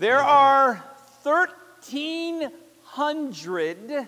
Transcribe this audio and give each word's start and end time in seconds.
There 0.00 0.20
are 0.20 0.80
1,300 1.24 4.06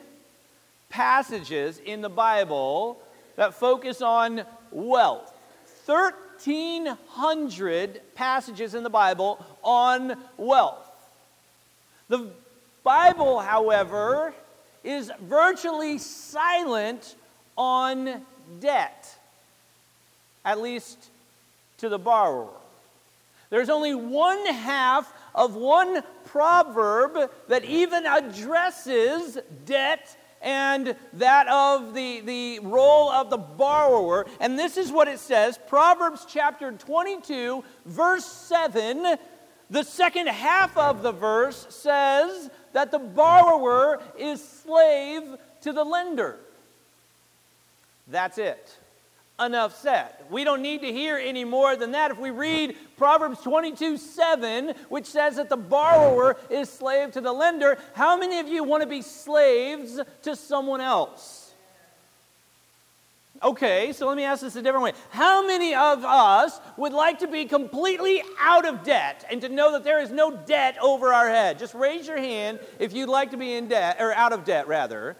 passages 0.88 1.80
in 1.84 2.00
the 2.00 2.08
Bible 2.08 3.02
that 3.34 3.54
focus 3.54 4.00
on 4.00 4.42
wealth. 4.70 5.36
1,300 5.86 8.02
passages 8.14 8.76
in 8.76 8.84
the 8.84 8.90
Bible 8.90 9.44
on 9.64 10.14
wealth. 10.36 10.88
The 12.08 12.30
Bible, 12.84 13.40
however, 13.40 14.32
is 14.84 15.10
virtually 15.22 15.98
silent 15.98 17.16
on 17.58 18.24
debt, 18.60 19.12
at 20.44 20.60
least 20.60 21.10
to 21.78 21.88
the 21.88 21.98
borrower. 21.98 22.46
There's 23.50 23.70
only 23.70 23.96
one 23.96 24.46
half 24.46 25.12
of 25.34 25.54
one 25.54 26.02
proverb 26.24 27.30
that 27.48 27.64
even 27.64 28.06
addresses 28.06 29.38
debt 29.66 30.16
and 30.42 30.96
that 31.14 31.48
of 31.48 31.94
the, 31.94 32.20
the 32.20 32.60
role 32.60 33.10
of 33.10 33.30
the 33.30 33.36
borrower. 33.36 34.26
And 34.40 34.58
this 34.58 34.76
is 34.76 34.90
what 34.90 35.08
it 35.08 35.18
says 35.18 35.58
Proverbs 35.68 36.26
chapter 36.28 36.72
22, 36.72 37.62
verse 37.86 38.24
7. 38.24 39.16
The 39.68 39.84
second 39.84 40.28
half 40.28 40.76
of 40.76 41.02
the 41.02 41.12
verse 41.12 41.66
says 41.70 42.50
that 42.72 42.90
the 42.90 42.98
borrower 42.98 44.02
is 44.18 44.42
slave 44.42 45.22
to 45.60 45.72
the 45.72 45.84
lender. 45.84 46.38
That's 48.08 48.38
it 48.38 48.76
enough 49.40 49.80
said. 49.80 50.12
We 50.30 50.44
don't 50.44 50.62
need 50.62 50.82
to 50.82 50.92
hear 50.92 51.16
any 51.16 51.44
more 51.44 51.76
than 51.76 51.92
that. 51.92 52.10
If 52.10 52.18
we 52.18 52.30
read 52.30 52.76
Proverbs 52.96 53.40
22 53.40 53.96
7, 53.96 54.74
which 54.88 55.06
says 55.06 55.36
that 55.36 55.48
the 55.48 55.56
borrower 55.56 56.36
is 56.48 56.68
slave 56.68 57.12
to 57.12 57.20
the 57.20 57.32
lender, 57.32 57.78
how 57.94 58.16
many 58.16 58.38
of 58.38 58.48
you 58.48 58.64
want 58.64 58.82
to 58.82 58.88
be 58.88 59.02
slaves 59.02 60.00
to 60.22 60.36
someone 60.36 60.80
else? 60.80 61.52
Okay, 63.42 63.94
so 63.94 64.06
let 64.06 64.18
me 64.18 64.24
ask 64.24 64.42
this 64.42 64.54
a 64.56 64.62
different 64.62 64.84
way. 64.84 64.92
How 65.08 65.46
many 65.46 65.74
of 65.74 66.04
us 66.04 66.60
would 66.76 66.92
like 66.92 67.20
to 67.20 67.26
be 67.26 67.46
completely 67.46 68.22
out 68.38 68.66
of 68.66 68.84
debt 68.84 69.24
and 69.30 69.40
to 69.40 69.48
know 69.48 69.72
that 69.72 69.82
there 69.82 70.02
is 70.02 70.10
no 70.10 70.36
debt 70.36 70.76
over 70.82 71.14
our 71.14 71.28
head? 71.28 71.58
Just 71.58 71.72
raise 71.72 72.06
your 72.06 72.18
hand 72.18 72.60
if 72.78 72.92
you'd 72.92 73.08
like 73.08 73.30
to 73.30 73.38
be 73.38 73.54
in 73.54 73.68
debt, 73.68 73.96
or 73.98 74.12
out 74.12 74.34
of 74.34 74.44
debt, 74.44 74.68
rather 74.68 75.16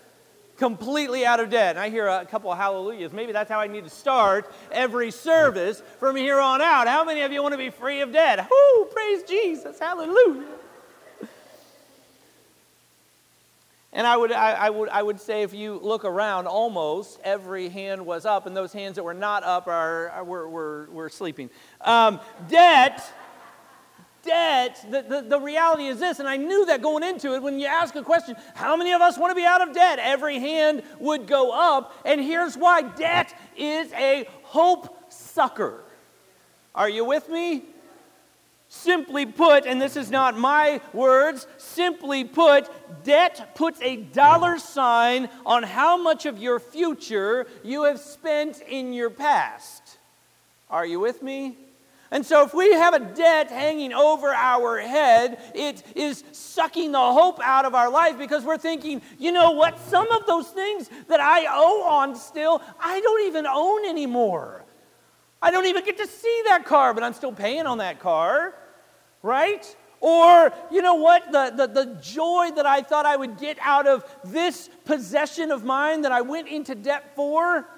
completely 0.61 1.25
out 1.25 1.41
of 1.41 1.49
debt. 1.49 1.71
And 1.71 1.79
I 1.81 1.89
hear 1.89 2.07
a 2.07 2.27
couple 2.27 2.53
of 2.53 2.59
hallelujahs. 2.59 3.13
Maybe 3.13 3.33
that's 3.33 3.51
how 3.51 3.59
I 3.59 3.67
need 3.67 3.85
to 3.85 3.91
start 3.91 4.53
every 4.71 5.11
service 5.11 5.83
from 5.99 6.15
here 6.15 6.39
on 6.39 6.61
out. 6.61 6.87
How 6.87 7.03
many 7.03 7.23
of 7.23 7.33
you 7.33 7.43
want 7.43 7.55
to 7.55 7.59
be 7.59 7.71
free 7.71 8.03
of 8.03 8.13
debt? 8.13 8.47
Whoo, 8.49 8.85
praise 8.85 9.23
Jesus. 9.25 9.79
Hallelujah. 9.79 10.45
And 13.93 14.07
I 14.07 14.17
would, 14.17 14.31
I, 14.31 14.53
I, 14.53 14.71
would, 14.71 14.89
I 14.91 15.03
would 15.03 15.21
say 15.21 15.43
if 15.43 15.53
you 15.53 15.81
look 15.83 16.05
around, 16.05 16.47
almost 16.47 17.19
every 17.25 17.69
hand 17.69 18.07
was 18.07 18.25
up, 18.25 18.47
and 18.47 18.57
those 18.57 18.73
hands 18.73 18.97
that 18.97 19.03
were 19.03 19.15
not 19.15 19.43
up 19.43 19.67
are, 19.67 20.11
are 20.11 20.25
were, 20.25 20.49
were, 20.49 20.89
were 20.93 21.09
sleeping. 21.09 21.51
Um, 21.81 22.21
debt 22.49 23.03
debt, 24.23 24.85
the, 24.91 25.03
the, 25.03 25.23
the, 25.23 25.41
reality 25.41 25.87
is 25.87 25.99
this, 25.99 26.19
and 26.19 26.29
I 26.29 26.37
knew 26.37 26.67
that 26.67 26.83
going 26.83 27.03
into 27.03 27.35
it, 27.35 27.43
when 27.43 27.59
you 27.59 27.67
ask 27.67 27.95
a 27.97 28.03
question, 28.03 28.37
how 28.55 28.77
many 28.77 28.93
of 28.93 29.01
us 29.01 29.19
want 29.19 29.31
to 29.31 29.35
be 29.35 29.45
out 29.45 29.67
of 29.67 29.75
debt? 29.75 29.99
Every 29.99 30.39
hand 30.39 30.83
would 30.99 31.27
go 31.27 31.53
up, 31.53 31.95
and 32.05 32.21
here's 32.21 32.57
why 32.57 32.83
debt 32.83 33.35
is 33.57 33.93
a 33.93 34.29
hope 34.43 35.13
sucker. 35.13 35.83
Are 36.75 36.89
you 36.89 37.05
with 37.05 37.29
me? 37.29 37.65
Simply 38.69 39.27
put, 39.27 39.67
and 39.67 39.83
this 39.83 39.97
is 39.97 40.11
not 40.11 40.39
my 40.39 40.81
words, 40.93 41.49
simply 41.59 42.23
put, 42.23 42.71
debt 43.03 43.57
puts 43.57 43.81
a 43.83 43.97
dollar 43.97 44.59
sign 44.59 45.29
on 45.45 45.65
how 45.65 45.97
much 45.97 46.25
of 46.25 46.39
your 46.39 46.61
future 46.61 47.49
you 47.65 47.83
have 47.83 47.99
spent 47.99 48.61
in 48.61 48.93
your 48.93 49.11
past. 49.11 49.99
Are 50.71 50.87
you 50.87 51.01
with 51.01 51.21
me? 51.21 51.57
And 52.13 52.27
so, 52.27 52.45
if 52.45 52.53
we 52.53 52.73
have 52.73 52.95
a 52.95 52.99
debt 52.99 53.51
hanging 53.51 53.93
over 53.93 54.35
our 54.35 54.81
head, 54.81 55.39
it 55.55 55.85
is 55.95 56.25
sucking 56.33 56.91
the 56.91 56.99
hope 56.99 57.39
out 57.41 57.65
of 57.65 57.75
our 57.77 57.89
life 57.89 58.19
because 58.19 58.45
we're 58.45 58.59
thinking, 58.59 59.01
you 59.19 59.31
know 59.31 59.53
what? 59.53 59.79
Some 59.79 60.11
of 60.11 60.27
those 60.27 60.49
things 60.49 60.91
that 61.07 61.21
I 61.21 61.47
owe 61.49 61.85
on 61.85 62.17
still, 62.17 62.63
I 62.81 63.01
don't 63.01 63.29
even 63.29 63.47
own 63.47 63.85
anymore. 63.87 64.65
I 65.41 65.53
don't 65.53 65.67
even 65.67 65.85
get 65.85 65.99
to 65.99 66.07
see 66.07 66.43
that 66.49 66.65
car, 66.65 66.93
but 66.95 67.05
I'm 67.05 67.15
still 67.15 67.33
paying 67.33 67.67
on 67.67 67.79
that 67.79 68.01
car, 68.01 68.55
right? 69.23 69.65
Or, 70.01 70.53
you 70.71 70.83
know 70.83 70.95
what? 70.95 71.31
The, 71.31 71.53
the, 71.57 71.67
the 71.67 71.95
joy 72.01 72.51
that 72.57 72.67
I 72.67 72.83
thought 72.83 73.07
I 73.07 73.17
would 73.17 73.39
get 73.39 73.59
out 73.61 73.87
of 73.87 74.05
this 74.25 74.69
possession 74.85 75.51
of 75.53 75.65
mine 75.65 76.03
that 76.03 76.13
I 76.13 76.23
went 76.23 76.49
into 76.49 76.75
debt 76.75 77.15
for, 77.15 77.69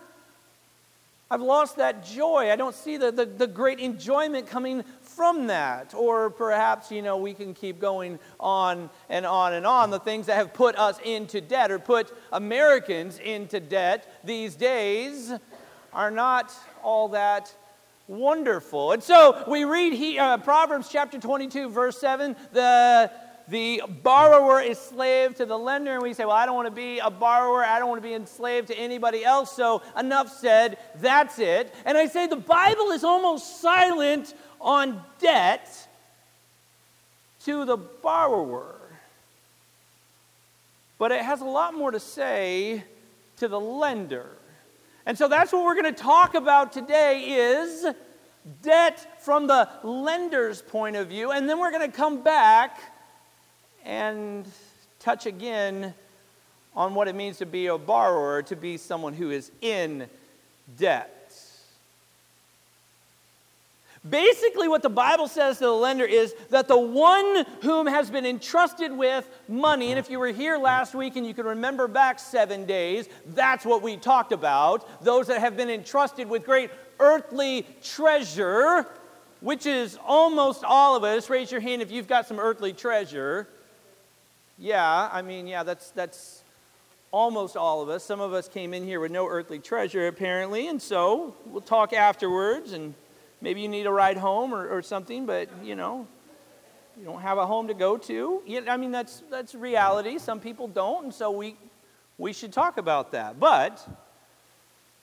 I've 1.33 1.41
lost 1.41 1.77
that 1.77 2.05
joy. 2.05 2.51
I 2.53 2.57
don't 2.57 2.75
see 2.75 2.99
the, 2.99 3.11
the, 3.11 3.25
the, 3.25 3.47
great 3.47 3.81
enjoyment 3.81 4.47
coming 4.47 4.85
from 5.01 5.47
that. 5.47 5.95
Or 5.95 6.29
perhaps, 6.29 6.93
you 6.93 7.01
know, 7.01 7.17
we 7.17 7.33
can 7.33 7.55
keep 7.55 7.81
going 7.81 8.19
on 8.39 8.91
and 9.09 9.25
on 9.25 9.55
and 9.55 9.67
on. 9.67 9.89
The 9.89 9.99
things 9.99 10.27
that 10.27 10.35
have 10.35 10.53
put 10.53 10.77
us 10.77 10.99
into 11.03 11.41
debt 11.41 11.71
or 11.71 11.79
put 11.79 12.15
Americans 12.35 13.19
into 13.19 13.61
debt 13.61 14.21
these 14.23 14.57
days 14.57 15.33
are 15.95 16.11
not 16.11 16.53
all 16.83 17.09
that 17.09 17.51
wonderful. 18.09 18.93
And 18.93 19.03
so 19.03 19.43
we 19.49 19.65
read 19.65 19.95
he, 19.95 20.19
uh, 20.19 20.37
Proverbs 20.37 20.91
chapter 20.91 21.19
22, 21.19 21.71
verse 21.71 21.99
7. 21.99 22.37
The 22.53 23.11
the 23.49 23.83
borrower 24.03 24.61
is 24.61 24.79
slave 24.79 25.35
to 25.37 25.47
the 25.47 25.59
lender, 25.59 25.95
and 25.95 26.03
we 26.03 26.15
say, 26.15 26.25
Well, 26.25 26.37
I 26.37 26.47
don't 26.47 26.55
want 26.55 26.69
to 26.69 26.75
be 26.75 26.99
a 26.99 27.11
borrower. 27.11 27.65
I 27.65 27.79
don't 27.79 27.89
want 27.89 28.03
to 28.03 28.07
be 28.07 28.15
enslaved 28.15 28.69
to 28.69 28.79
anybody 28.79 29.25
else. 29.25 29.55
So, 29.55 29.83
enough 29.99 30.33
said. 30.33 30.79
That's 30.97 31.39
it. 31.39 31.75
And 31.85 31.99
I 31.99 32.07
say 32.07 32.27
the 32.27 32.37
Bible 32.37 32.91
is 32.91 33.05
almost 33.05 33.61
silent 33.61 34.35
on 34.61 35.03
debt 35.19 35.89
to 37.45 37.65
the 37.65 37.77
borrower. 37.77 38.77
But 40.99 41.11
it 41.11 41.23
has 41.23 41.41
a 41.41 41.47
lot 41.47 41.75
more 41.75 41.91
to 41.91 41.99
say 41.99 42.85
to 43.39 43.49
the 43.49 43.59
lender. 43.59 44.27
And 45.05 45.19
so 45.19 45.27
that's 45.27 45.53
what 45.53 45.65
we're 45.65 45.75
going 45.75 45.93
to 45.93 46.01
talk 46.01 46.35
about 46.35 46.73
today 46.73 47.25
is 47.25 47.87
debt 48.63 49.21
from 49.21 49.49
the 49.49 49.69
lender's 49.83 50.63
point 50.63 50.95
of 50.95 51.09
view. 51.09 51.33
And 51.33 51.49
then 51.49 51.59
we're 51.59 51.73
going 51.73 51.91
to 51.91 51.97
come 51.97 52.23
back 52.23 52.79
and 53.85 54.47
touch 54.99 55.27
again 55.27 55.95
on 56.75 56.95
what 56.95 57.09
it 57.09 57.15
means 57.15 57.39
to 57.39 57.47
be 57.47 57.67
a 57.67 57.77
borrower, 57.77 58.43
to 58.43 58.57
be 58.57 58.77
someone 58.77 59.13
who 59.13 59.31
is 59.31 59.51
in 59.61 60.09
debt. 60.79 61.19
Basically, 64.09 64.67
what 64.67 64.83
the 64.83 64.89
Bible 64.89 65.29
says 65.29 65.59
to 65.59 65.65
the 65.65 65.73
lender 65.73 66.05
is 66.05 66.35
that 66.51 66.67
the 66.67 66.79
one 66.79 67.45
whom 67.63 67.87
has 67.87 68.11
been 68.11 68.27
entrusted 68.27 68.91
with 68.91 69.29
money, 69.47 69.91
and 69.91 69.99
if 69.99 70.11
you 70.11 70.19
were 70.19 70.33
here 70.33 70.59
last 70.59 70.93
week 70.93 71.15
and 71.15 71.25
you 71.25 71.33
can 71.35 71.47
remember 71.47 71.87
back 71.87 72.19
seven 72.19 72.65
days, 72.65 73.09
that's 73.27 73.65
what 73.65 73.81
we 73.81 73.97
talked 73.97 74.33
about. 74.33 75.05
Those 75.05 75.29
that 75.29 75.39
have 75.39 75.57
been 75.57 75.71
entrusted 75.71 76.29
with 76.29 76.45
great 76.45 76.71
earthly 76.99 77.65
treasure, 77.81 78.89
which 79.41 79.67
is 79.67 79.97
almost 80.05 80.65
all 80.65 80.97
of 80.97 81.05
us. 81.05 81.31
Raise 81.31 81.53
your 81.53 81.61
hand 81.61 81.81
if 81.81 81.93
you've 81.93 82.09
got 82.09 82.27
some 82.27 82.41
earthly 82.41 82.73
treasure. 82.73 83.47
Yeah, 84.63 85.09
I 85.13 85.23
mean, 85.23 85.49
yeah, 85.49 85.65
that's, 85.65 85.91
that's 85.91 86.45
almost 87.11 87.57
all 87.57 87.83
of 87.83 87.89
us. 87.89 88.05
Some 88.05 88.21
of 88.21 88.33
us 88.33 88.47
came 88.47 88.73
in 88.73 88.85
here 88.85 89.01
with 89.01 89.11
no 89.11 89.27
earthly 89.27 89.59
treasure, 89.59 90.07
apparently, 90.07 90.69
and 90.69 90.81
so 90.81 91.35
we'll 91.47 91.63
talk 91.63 91.93
afterwards, 91.93 92.73
and 92.73 92.95
maybe 93.41 93.61
you 93.61 93.67
need 93.67 93.87
a 93.87 93.91
ride 93.91 94.17
home 94.17 94.55
or, 94.55 94.69
or 94.69 94.81
something, 94.81 95.27
but, 95.27 95.49
you 95.65 95.75
know, 95.75 96.07
you 96.97 97.05
don't 97.05 97.23
have 97.23 97.39
a 97.39 97.45
home 97.45 97.67
to 97.67 97.75
go 97.75 97.97
to. 97.97 98.41
I 98.69 98.77
mean, 98.77 98.93
that's, 98.93 99.25
that's 99.29 99.57
reality. 99.57 100.17
Some 100.19 100.39
people 100.39 100.69
don't, 100.69 101.07
and 101.07 101.13
so 101.13 101.33
we, 101.33 101.57
we 102.17 102.33
should 102.33 102.53
talk 102.53 102.79
about 102.79 103.11
that. 103.11 103.41
But 103.41 103.85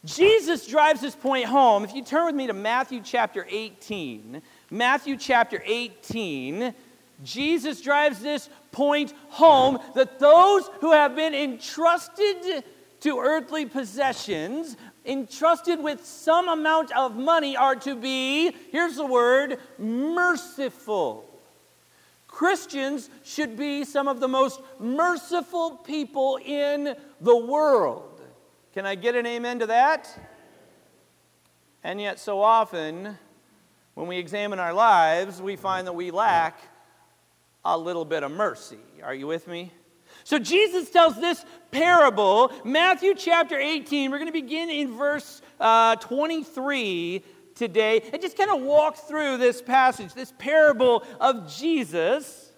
Jesus 0.05 0.67
drives 0.67 1.01
this 1.01 1.17
point 1.17 1.47
home. 1.47 1.83
If 1.83 1.94
you 1.94 2.01
turn 2.01 2.27
with 2.27 2.35
me 2.35 2.47
to 2.47 2.53
Matthew 2.53 3.01
chapter 3.03 3.45
18, 3.50 4.41
Matthew 4.71 5.17
chapter 5.17 5.62
18, 5.65 6.73
Jesus 7.24 7.81
drives 7.81 8.19
this 8.19 8.50
point 8.71 9.13
home 9.30 9.80
that 9.95 10.19
those 10.19 10.69
who 10.80 10.92
have 10.92 11.16
been 11.16 11.33
entrusted 11.33 12.63
to 13.01 13.19
earthly 13.19 13.66
possessions, 13.66 14.77
entrusted 15.06 15.81
with 15.81 16.06
some 16.06 16.48
amount 16.48 16.95
of 16.95 17.16
money, 17.16 17.56
are 17.56 17.75
to 17.75 17.95
be, 17.95 18.51
here's 18.71 18.95
the 18.95 19.06
word, 19.06 19.57
merciful. 19.77 21.25
Christians 22.27 23.10
should 23.24 23.57
be 23.57 23.83
some 23.83 24.07
of 24.07 24.19
the 24.19 24.27
most 24.27 24.62
merciful 24.80 25.72
people 25.77 26.39
in 26.45 26.95
the 27.19 27.36
world. 27.36 28.22
Can 28.74 28.86
I 28.86 28.95
get 28.95 29.15
an 29.15 29.25
amen 29.25 29.60
to 29.60 29.65
that? 29.68 30.07
And 31.83 32.00
yet, 32.00 32.19
so 32.19 32.42
often, 32.42 33.18
when 33.95 34.07
we 34.07 34.18
examine 34.18 34.60
our 34.60 34.74
lives, 34.74 35.42
we 35.42 35.56
find 35.56 35.88
that 35.88 35.94
we 35.94 36.12
lack 36.12 36.60
a 37.65 37.77
little 37.77 38.06
bit 38.06 38.23
of 38.23 38.31
mercy. 38.31 38.79
Are 39.03 39.13
you 39.13 39.27
with 39.27 39.47
me? 39.47 39.71
So 40.23 40.39
Jesus 40.39 40.89
tells 40.89 41.19
this 41.19 41.44
parable, 41.71 42.51
Matthew 42.63 43.13
chapter 43.15 43.57
18. 43.57 44.11
We're 44.11 44.17
going 44.17 44.27
to 44.27 44.33
begin 44.33 44.69
in 44.69 44.95
verse 44.95 45.41
uh, 45.59 45.95
23 45.97 47.23
today 47.56 48.01
and 48.13 48.21
just 48.21 48.38
kind 48.38 48.50
of 48.51 48.61
walk 48.61 48.97
through 48.97 49.38
this 49.38 49.61
passage, 49.61 50.13
this 50.13 50.33
parable 50.38 51.03
of 51.19 51.51
Jesus. 51.53 52.51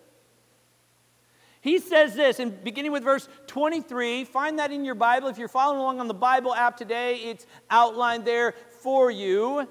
He 1.61 1.77
says 1.77 2.15
this, 2.15 2.39
and 2.39 2.63
beginning 2.63 2.91
with 2.91 3.03
verse 3.03 3.29
23, 3.45 4.25
find 4.25 4.57
that 4.57 4.71
in 4.71 4.83
your 4.83 4.95
Bible. 4.95 5.27
If 5.27 5.37
you're 5.37 5.47
following 5.47 5.79
along 5.79 5.99
on 5.99 6.07
the 6.07 6.13
Bible 6.13 6.55
app 6.55 6.75
today, 6.75 7.17
it's 7.17 7.45
outlined 7.69 8.25
there 8.25 8.55
for 8.81 9.11
you. 9.11 9.67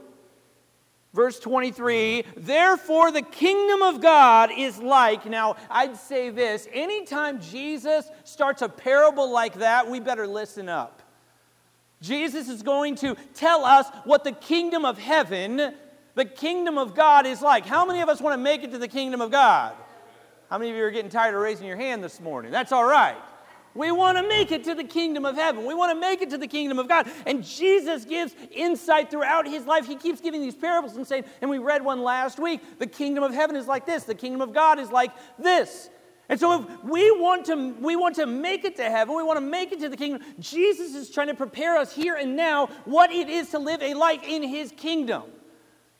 Verse 1.12 1.40
23, 1.40 2.24
therefore 2.36 3.10
the 3.10 3.22
kingdom 3.22 3.82
of 3.82 4.00
God 4.00 4.50
is 4.56 4.78
like. 4.78 5.26
Now, 5.26 5.56
I'd 5.68 5.96
say 5.96 6.30
this 6.30 6.68
anytime 6.72 7.40
Jesus 7.40 8.08
starts 8.22 8.62
a 8.62 8.68
parable 8.68 9.28
like 9.30 9.54
that, 9.54 9.90
we 9.90 9.98
better 9.98 10.28
listen 10.28 10.68
up. 10.68 11.02
Jesus 12.00 12.48
is 12.48 12.62
going 12.62 12.94
to 12.96 13.16
tell 13.34 13.64
us 13.64 13.86
what 14.04 14.22
the 14.22 14.32
kingdom 14.32 14.84
of 14.84 14.98
heaven, 14.98 15.74
the 16.14 16.24
kingdom 16.24 16.78
of 16.78 16.94
God 16.94 17.26
is 17.26 17.42
like. 17.42 17.66
How 17.66 17.84
many 17.84 18.00
of 18.02 18.08
us 18.08 18.20
want 18.20 18.34
to 18.34 18.42
make 18.42 18.62
it 18.62 18.70
to 18.70 18.78
the 18.78 18.88
kingdom 18.88 19.20
of 19.20 19.32
God? 19.32 19.74
How 20.48 20.58
many 20.58 20.70
of 20.70 20.76
you 20.76 20.84
are 20.84 20.90
getting 20.92 21.10
tired 21.10 21.34
of 21.34 21.40
raising 21.40 21.66
your 21.66 21.76
hand 21.76 22.04
this 22.04 22.20
morning? 22.20 22.52
That's 22.52 22.72
all 22.72 22.84
right. 22.84 23.16
We 23.74 23.92
want 23.92 24.18
to 24.18 24.26
make 24.26 24.50
it 24.50 24.64
to 24.64 24.74
the 24.74 24.84
kingdom 24.84 25.24
of 25.24 25.36
heaven. 25.36 25.64
We 25.64 25.74
want 25.74 25.92
to 25.92 26.00
make 26.00 26.22
it 26.22 26.30
to 26.30 26.38
the 26.38 26.48
kingdom 26.48 26.78
of 26.78 26.88
God. 26.88 27.08
And 27.26 27.44
Jesus 27.44 28.04
gives 28.04 28.34
insight 28.50 29.10
throughout 29.10 29.46
his 29.46 29.64
life. 29.64 29.86
He 29.86 29.96
keeps 29.96 30.20
giving 30.20 30.40
these 30.40 30.56
parables 30.56 30.96
and 30.96 31.06
saying, 31.06 31.24
and 31.40 31.48
we 31.48 31.58
read 31.58 31.84
one 31.84 32.02
last 32.02 32.40
week 32.40 32.60
the 32.78 32.86
kingdom 32.86 33.22
of 33.22 33.32
heaven 33.32 33.54
is 33.54 33.66
like 33.66 33.86
this, 33.86 34.04
the 34.04 34.14
kingdom 34.14 34.40
of 34.40 34.52
God 34.52 34.78
is 34.78 34.90
like 34.90 35.12
this. 35.38 35.90
And 36.28 36.38
so 36.38 36.60
if 36.60 36.84
we 36.84 37.10
want 37.10 37.46
to 37.46 37.74
we 37.80 37.96
want 37.96 38.14
to 38.16 38.26
make 38.26 38.64
it 38.64 38.76
to 38.76 38.84
heaven, 38.84 39.16
we 39.16 39.22
want 39.24 39.38
to 39.38 39.44
make 39.44 39.72
it 39.72 39.80
to 39.80 39.88
the 39.88 39.96
kingdom. 39.96 40.22
Jesus 40.38 40.94
is 40.94 41.10
trying 41.10 41.26
to 41.26 41.34
prepare 41.34 41.76
us 41.76 41.92
here 41.92 42.14
and 42.14 42.36
now 42.36 42.68
what 42.84 43.10
it 43.10 43.28
is 43.28 43.50
to 43.50 43.58
live 43.58 43.82
a 43.82 43.94
life 43.94 44.22
in 44.22 44.44
his 44.44 44.72
kingdom. 44.76 45.24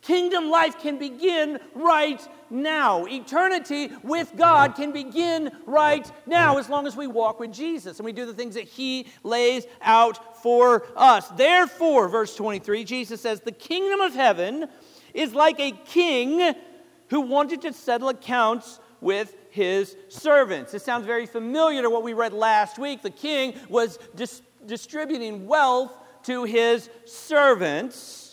Kingdom 0.03 0.51
life 0.51 0.79
can 0.79 0.99
begin 0.99 1.59
right 1.75 2.27
now. 2.49 3.05
Eternity 3.05 3.91
with 4.03 4.33
God 4.37 4.75
can 4.75 4.93
begin 4.93 5.51
right 5.67 6.11
now 6.27 6.59
as 6.59 6.69
long 6.69 6.87
as 6.87 6.97
we 6.97 7.07
walk 7.07 7.39
with 7.39 7.53
Jesus 7.53 7.99
and 7.99 8.05
we 8.07 8.13
do 8.13 8.25
the 8.25 8.33
things 8.33 8.55
that 8.55 8.65
He 8.65 9.07
lays 9.23 9.67
out 9.83 10.43
for 10.43 10.87
us. 10.97 11.29
Therefore, 11.29 12.09
verse 12.09 12.35
23, 12.35 12.85
Jesus 12.85 13.21
says, 13.21 13.41
The 13.41 13.53
kingdom 13.53 14.01
of 14.01 14.15
heaven 14.15 14.69
is 15.13 15.35
like 15.35 15.61
a 15.61 15.73
king 15.73 16.55
who 17.09 17.21
wanted 17.21 17.61
to 17.63 17.73
settle 17.73 18.09
accounts 18.09 18.81
with 19.01 19.35
his 19.51 19.97
servants. 20.09 20.73
This 20.73 20.85
sounds 20.85 21.07
very 21.07 21.27
familiar 21.27 21.83
to 21.83 21.91
what 21.91 22.03
we 22.03 22.13
read 22.13 22.33
last 22.33 22.79
week. 22.79 23.03
The 23.03 23.11
king 23.11 23.55
was 23.69 23.99
dis- 24.15 24.43
distributing 24.67 25.47
wealth 25.47 25.93
to 26.25 26.45
his 26.45 26.89
servants. 27.05 28.30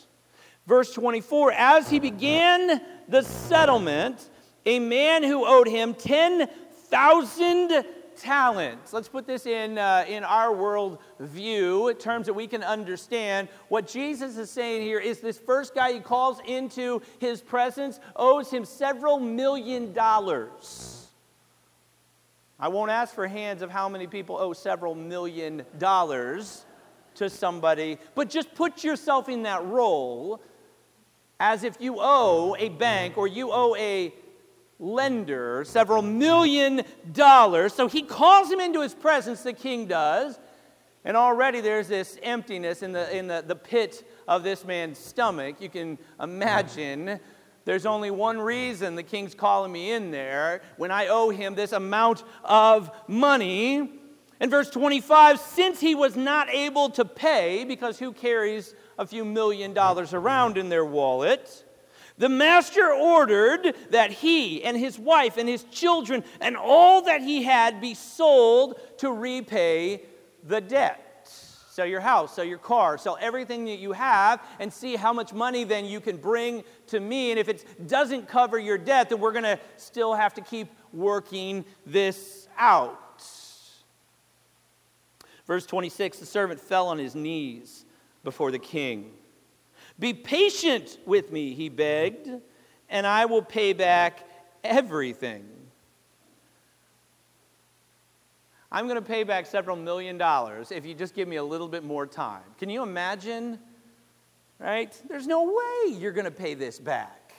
Verse 0.68 0.94
24 0.94 1.54
As 1.54 1.90
he 1.90 2.00
began 2.00 2.82
the 3.08 3.24
settlement, 3.24 4.30
a 4.66 4.80
man 4.80 5.24
who 5.24 5.48
owed 5.48 5.68
him 5.68 5.94
10,000 5.94 7.86
talents. 8.18 8.92
Let's 8.92 9.08
put 9.08 9.26
this 9.26 9.46
in, 9.46 9.78
uh, 9.78 10.04
in 10.08 10.24
our 10.24 10.54
world 10.54 10.98
view, 11.20 11.94
terms 11.94 12.26
that 12.26 12.34
we 12.34 12.48
can 12.48 12.64
understand. 12.64 13.48
What 13.70 13.88
Jesus 13.88 14.38
is 14.38 14.50
saying 14.50 14.82
here 14.82 15.00
is 15.00 15.20
this 15.20 15.38
first 15.38 15.74
guy 15.74 15.94
he 15.94 16.00
calls 16.00 16.40
into 16.46 17.02
his 17.20 17.42
presence 17.42 18.00
owes 18.16 18.52
him 18.52 18.66
several 18.66 19.20
million 19.20 19.94
dollars. 19.94 21.08
I 22.60 22.70
won't 22.70 22.90
ask 22.90 23.14
for 23.14 23.28
hands 23.28 23.62
of 23.62 23.70
how 23.70 23.88
many 23.88 24.08
people 24.08 24.36
owe 24.38 24.54
several 24.54 24.96
million 24.96 25.64
dollars 25.78 26.66
to 27.16 27.30
somebody, 27.30 28.00
but 28.16 28.30
just 28.30 28.54
put 28.56 28.84
yourself 28.84 29.30
in 29.30 29.44
that 29.44 29.64
role 29.66 30.42
as 31.40 31.64
if 31.64 31.78
you 31.80 31.98
owe 32.00 32.56
a 32.58 32.70
bank 32.70 33.18
or 33.18 33.28
you 33.28 33.52
owe 33.52 33.76
a 33.76 34.14
lender 34.80 35.64
several 35.66 36.02
million 36.02 36.84
dollars. 37.12 37.74
So 37.74 37.88
he 37.88 38.04
calls 38.04 38.52
him 38.52 38.60
into 38.60 38.82
his 38.82 38.94
presence, 38.94 39.42
the 39.44 39.54
king 39.54 39.88
does. 39.88 40.40
And 41.06 41.16
already 41.16 41.62
there's 41.62 41.88
this 41.88 42.18
emptiness 42.22 42.84
in 42.84 42.92
the, 42.92 43.16
in 43.16 43.28
the, 43.28 43.44
the 43.46 43.56
pit 43.56 44.06
of 44.28 44.44
this 44.44 44.66
man's 44.66 45.00
stomach. 45.00 45.62
You 45.62 45.70
can 45.70 45.98
imagine 46.22 47.20
there's 47.66 47.86
only 47.86 48.12
one 48.12 48.40
reason 48.40 48.96
the 48.96 49.04
king's 49.04 49.34
calling 49.34 49.72
me 49.72 49.92
in 49.92 50.12
there 50.12 50.62
when 50.78 50.92
I 50.92 51.08
owe 51.08 51.30
him 51.30 51.56
this 51.56 51.72
amount 51.72 52.24
of 52.44 52.92
money. 53.08 53.92
In 54.40 54.50
verse 54.50 54.70
25, 54.70 55.40
since 55.40 55.80
he 55.80 55.96
was 55.96 56.16
not 56.16 56.50
able 56.50 56.90
to 56.92 57.06
pay, 57.06 57.64
because 57.64 57.98
who 57.98 58.12
carries 58.12 58.76
a 58.98 59.06
few 59.06 59.24
million 59.24 59.74
dollars 59.74 60.14
around 60.14 60.58
in 60.58 60.70
their 60.70 60.86
wallet. 60.86 61.64
The 62.18 62.30
master 62.30 62.92
ordered 62.92 63.76
that 63.92 64.12
he 64.12 64.64
and 64.64 64.76
his 64.76 64.98
wife 64.98 65.38
and 65.38 65.48
his 65.48 65.64
children 65.66 66.24
and 66.42 66.58
all 66.58 67.04
that 67.04 67.22
he 67.22 67.44
had 67.44 67.80
be 67.80 67.94
sold 67.94 68.80
to 68.98 69.12
repay 69.12 70.02
the 70.44 70.60
debt. 70.60 71.04
Sell 71.70 71.86
your 71.86 72.02
house, 72.02 72.34
sell 72.34 72.44
your 72.44 72.58
car, 72.58 72.98
sell 72.98 73.20
everything 73.22 73.66
that 73.66 73.78
you 73.78 73.92
have, 73.92 74.42
and 74.60 74.74
see 74.74 74.96
how 74.96 75.14
much 75.14 75.32
money 75.32 75.64
then 75.64 75.86
you 75.86 76.00
can 76.00 76.18
bring 76.18 76.64
to 76.88 77.00
me. 77.00 77.30
And 77.30 77.40
if 77.40 77.50
it 77.50 77.88
doesn't 77.88 78.28
cover 78.28 78.58
your 78.58 78.80
debt, 78.80 79.10
then 79.10 79.20
we're 79.20 79.32
going 79.32 79.44
to 79.44 79.60
still 79.76 80.16
have 80.16 80.34
to 80.36 80.42
keep 80.42 80.70
working 80.92 81.66
this 81.86 82.48
out. 82.58 83.00
Verse 85.46 85.68
26 85.68 86.18
the 86.18 86.26
servant 86.26 86.60
fell 86.60 86.88
on 86.88 86.98
his 86.98 87.14
knees 87.14 87.86
before 88.28 88.52
the 88.52 88.60
king. 88.60 89.10
Be 89.98 90.14
patient 90.14 90.98
with 91.06 91.32
me, 91.32 91.54
he 91.54 91.70
begged, 91.70 92.30
and 92.90 93.08
I 93.08 93.24
will 93.24 93.42
pay 93.42 93.72
back 93.72 94.28
everything. 94.66 95.48
I'm 98.70 98.86
going 98.86 99.02
to 99.02 99.08
pay 99.08 99.24
back 99.24 99.46
several 99.46 99.78
million 99.78 100.18
dollars 100.18 100.74
if 100.74 100.86
you 100.86 100.94
just 100.94 101.16
give 101.16 101.26
me 101.26 101.38
a 101.38 101.44
little 101.44 101.70
bit 101.70 101.86
more 101.86 102.06
time. 102.06 102.44
Can 102.60 102.70
you 102.70 102.84
imagine? 102.84 103.60
Right? 104.60 104.94
There's 105.08 105.26
no 105.26 105.44
way 105.46 105.98
you're 105.98 106.12
going 106.12 106.26
to 106.26 106.32
pay 106.32 106.54
this 106.54 106.80
back. 106.80 107.32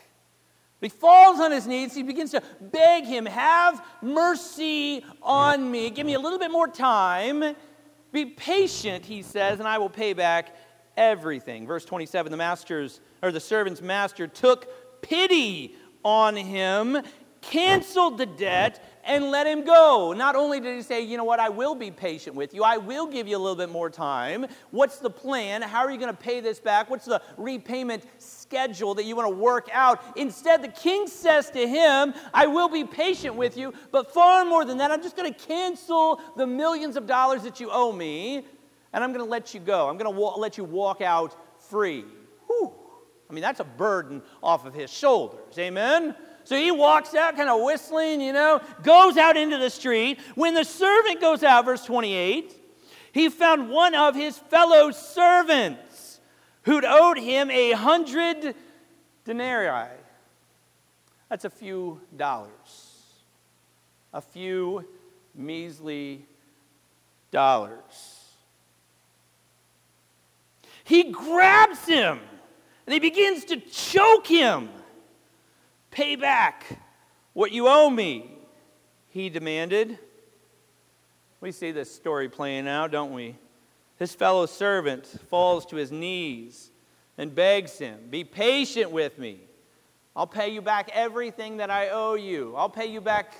He 0.80 0.88
falls 0.88 1.38
on 1.38 1.52
his 1.52 1.66
knees. 1.66 1.94
He 1.94 2.02
begins 2.02 2.30
to 2.30 2.42
beg 2.62 3.04
him, 3.04 3.26
Have 3.26 3.84
mercy 4.00 5.04
on 5.22 5.70
me. 5.70 5.90
Give 5.90 6.06
me 6.06 6.14
a 6.14 6.20
little 6.20 6.38
bit 6.38 6.50
more 6.50 6.66
time. 6.66 7.54
Be 8.10 8.24
patient, 8.24 9.04
he 9.04 9.20
says, 9.20 9.58
and 9.58 9.68
I 9.68 9.76
will 9.76 9.90
pay 9.90 10.14
back 10.14 10.56
everything. 10.98 11.66
Verse 11.66 11.84
27 11.84 12.30
the 12.30 12.36
master's 12.36 13.00
or 13.22 13.32
the 13.32 13.40
servant's 13.40 13.80
master 13.80 14.26
took 14.26 14.68
pity 15.00 15.76
on 16.04 16.36
him, 16.36 16.98
canceled 17.40 18.18
the 18.18 18.26
debt, 18.26 18.84
and 19.04 19.30
let 19.30 19.46
him 19.46 19.64
go. 19.64 20.12
Not 20.12 20.36
only 20.36 20.60
did 20.60 20.74
he 20.74 20.82
say, 20.82 21.02
you 21.02 21.16
know 21.16 21.24
what, 21.24 21.40
I 21.40 21.48
will 21.48 21.74
be 21.74 21.90
patient 21.90 22.36
with 22.36 22.52
you, 22.52 22.62
I 22.62 22.76
will 22.76 23.06
give 23.06 23.26
you 23.26 23.36
a 23.36 23.38
little 23.38 23.56
bit 23.56 23.70
more 23.70 23.88
time. 23.88 24.46
What's 24.70 24.98
the 24.98 25.10
plan? 25.10 25.62
How 25.62 25.80
are 25.80 25.90
you 25.90 25.98
going 25.98 26.14
to 26.14 26.22
pay 26.22 26.40
this 26.40 26.60
back? 26.60 26.90
What's 26.90 27.06
the 27.06 27.22
repayment 27.36 28.04
schedule 28.18 28.94
that 28.94 29.04
you 29.04 29.16
want 29.16 29.28
to 29.28 29.34
work 29.36 29.68
out? 29.72 30.02
Instead, 30.16 30.62
the 30.62 30.68
king 30.68 31.06
says 31.06 31.50
to 31.50 31.66
him, 31.66 32.12
I 32.34 32.46
will 32.46 32.68
be 32.68 32.84
patient 32.84 33.34
with 33.34 33.56
you, 33.56 33.72
but 33.92 34.12
far 34.12 34.44
more 34.44 34.64
than 34.64 34.78
that, 34.78 34.90
I'm 34.90 35.02
just 35.02 35.16
going 35.16 35.32
to 35.32 35.38
cancel 35.38 36.20
the 36.36 36.46
millions 36.46 36.96
of 36.96 37.06
dollars 37.06 37.42
that 37.44 37.60
you 37.60 37.70
owe 37.70 37.92
me 37.92 38.44
and 38.92 39.04
I'm 39.04 39.12
going 39.12 39.24
to 39.24 39.30
let 39.30 39.54
you 39.54 39.60
go. 39.60 39.88
I'm 39.88 39.96
going 39.96 40.12
to 40.12 40.18
wa- 40.18 40.36
let 40.36 40.58
you 40.58 40.64
walk 40.64 41.00
out 41.00 41.36
free. 41.68 42.04
Whew. 42.46 42.72
I 43.28 43.32
mean, 43.32 43.42
that's 43.42 43.60
a 43.60 43.64
burden 43.64 44.22
off 44.42 44.64
of 44.64 44.74
his 44.74 44.90
shoulders. 44.90 45.58
Amen? 45.58 46.14
So 46.44 46.56
he 46.56 46.70
walks 46.70 47.14
out, 47.14 47.36
kind 47.36 47.50
of 47.50 47.60
whistling, 47.62 48.22
you 48.22 48.32
know, 48.32 48.62
goes 48.82 49.18
out 49.18 49.36
into 49.36 49.58
the 49.58 49.68
street. 49.68 50.18
When 50.34 50.54
the 50.54 50.64
servant 50.64 51.20
goes 51.20 51.42
out, 51.42 51.66
verse 51.66 51.84
28, 51.84 52.54
he 53.12 53.28
found 53.28 53.68
one 53.68 53.94
of 53.94 54.14
his 54.14 54.38
fellow 54.38 54.90
servants 54.90 56.20
who'd 56.62 56.86
owed 56.86 57.18
him 57.18 57.50
a 57.50 57.72
hundred 57.72 58.54
denarii. 59.24 59.90
That's 61.28 61.44
a 61.44 61.50
few 61.50 62.00
dollars. 62.16 62.50
A 64.14 64.22
few 64.22 64.86
measly 65.34 66.24
dollars. 67.30 68.17
He 70.88 71.12
grabs 71.12 71.84
him 71.84 72.18
and 72.86 72.94
he 72.94 72.98
begins 72.98 73.44
to 73.46 73.58
choke 73.58 74.26
him. 74.26 74.70
Pay 75.90 76.16
back 76.16 76.64
what 77.34 77.52
you 77.52 77.68
owe 77.68 77.90
me, 77.90 78.30
he 79.10 79.28
demanded. 79.28 79.98
We 81.42 81.52
see 81.52 81.72
this 81.72 81.94
story 81.94 82.30
playing 82.30 82.66
out, 82.66 82.90
don't 82.90 83.12
we? 83.12 83.36
His 83.98 84.14
fellow 84.14 84.46
servant 84.46 85.04
falls 85.28 85.66
to 85.66 85.76
his 85.76 85.92
knees 85.92 86.70
and 87.18 87.34
begs 87.34 87.76
him, 87.78 88.08
Be 88.08 88.24
patient 88.24 88.90
with 88.90 89.18
me. 89.18 89.40
I'll 90.16 90.26
pay 90.26 90.48
you 90.48 90.62
back 90.62 90.88
everything 90.94 91.58
that 91.58 91.70
I 91.70 91.90
owe 91.90 92.14
you. 92.14 92.56
I'll 92.56 92.70
pay 92.70 92.86
you 92.86 93.02
back 93.02 93.34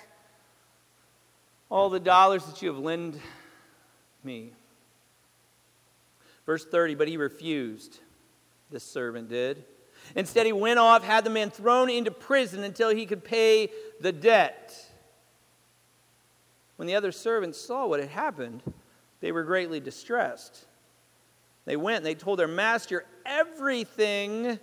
all 1.71 1.89
the 1.89 1.99
dollars 1.99 2.45
that 2.45 2.61
you 2.61 2.69
have 2.69 2.79
lent 2.79 3.19
me. 4.23 4.53
Verse 6.49 6.65
30, 6.65 6.95
but 6.95 7.09
he 7.09 7.19
refused, 7.19 8.01
this 8.71 8.83
servant 8.83 9.29
did. 9.29 9.67
Instead, 10.17 10.47
he 10.47 10.53
went 10.53 10.79
off, 10.79 11.05
had 11.05 11.23
the 11.23 11.29
man 11.29 11.51
thrown 11.51 11.91
into 11.91 12.11
prison 12.11 12.65
until 12.65 12.89
he 12.89 13.05
could 13.05 13.23
pay 13.23 13.69
the 14.01 14.13
debt. 14.13 14.75
When 16.77 16.89
the 16.89 16.95
other 16.95 17.13
servants 17.13 17.61
saw 17.61 17.87
what 17.87 18.01
had 18.01 18.09
happened, 18.09 18.63
they 19.21 19.31
were 19.31 19.43
greatly 19.43 19.79
distressed. 19.79 20.65
They 21.67 21.77
went 21.77 21.99
and 21.99 22.07
they 22.07 22.15
told 22.15 22.39
their 22.39 22.49
master 22.49 23.05
everything 23.27 24.59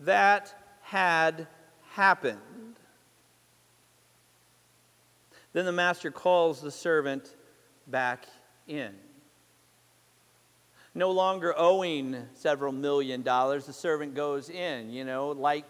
that 0.00 0.54
had 0.82 1.48
happened. 1.92 2.78
Then 5.54 5.64
the 5.64 5.72
master 5.72 6.10
calls 6.10 6.60
the 6.60 6.70
servant 6.70 7.34
back 7.86 8.26
in. 8.68 8.94
No 10.94 11.10
longer 11.10 11.54
owing 11.56 12.16
several 12.34 12.72
million 12.72 13.22
dollars, 13.22 13.66
the 13.66 13.72
servant 13.72 14.14
goes 14.14 14.50
in, 14.50 14.90
you 14.90 15.04
know, 15.04 15.28
light 15.30 15.64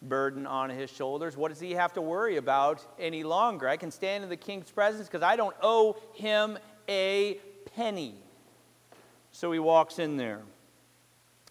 burden 0.00 0.46
on 0.46 0.70
his 0.70 0.90
shoulders. 0.90 1.36
What 1.36 1.48
does 1.48 1.60
he 1.60 1.72
have 1.72 1.92
to 1.94 2.00
worry 2.00 2.36
about 2.36 2.84
any 2.98 3.24
longer? 3.24 3.68
I 3.68 3.76
can 3.76 3.90
stand 3.90 4.22
in 4.22 4.30
the 4.30 4.36
king's 4.36 4.70
presence 4.70 5.08
because 5.08 5.22
I 5.22 5.36
don't 5.36 5.56
owe 5.62 5.96
him 6.14 6.58
a 6.88 7.40
penny. 7.74 8.14
So 9.32 9.50
he 9.50 9.58
walks 9.58 9.98
in 9.98 10.16
there 10.16 10.42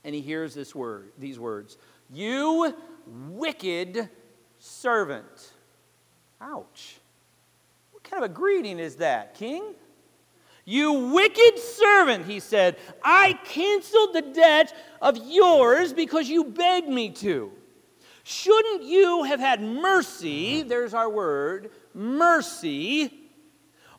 and 0.03 0.15
he 0.15 0.22
hears 0.22 0.53
this 0.53 0.74
word, 0.74 1.12
these 1.17 1.39
words 1.39 1.77
You 2.12 2.74
wicked 3.05 4.10
servant. 4.60 5.51
Ouch. 6.39 6.98
What 7.91 8.03
kind 8.03 8.24
of 8.24 8.31
a 8.31 8.33
greeting 8.33 8.79
is 8.79 8.95
that, 8.98 9.33
king? 9.36 9.63
You 10.65 10.93
wicked 11.13 11.60
servant, 11.60 12.25
he 12.25 12.39
said, 12.39 12.77
I 13.03 13.34
canceled 13.46 14.13
the 14.13 14.22
debt 14.22 14.74
of 15.01 15.17
yours 15.17 15.91
because 15.91 16.29
you 16.29 16.46
begged 16.46 16.88
me 16.88 17.10
to. 17.10 17.51
Shouldn't 18.24 18.84
you 18.84 19.24
have 19.24 19.41
had 19.41 19.62
mercy, 19.62 20.62
there's 20.62 20.93
our 20.93 21.10
word, 21.10 21.72
mercy, 21.93 23.13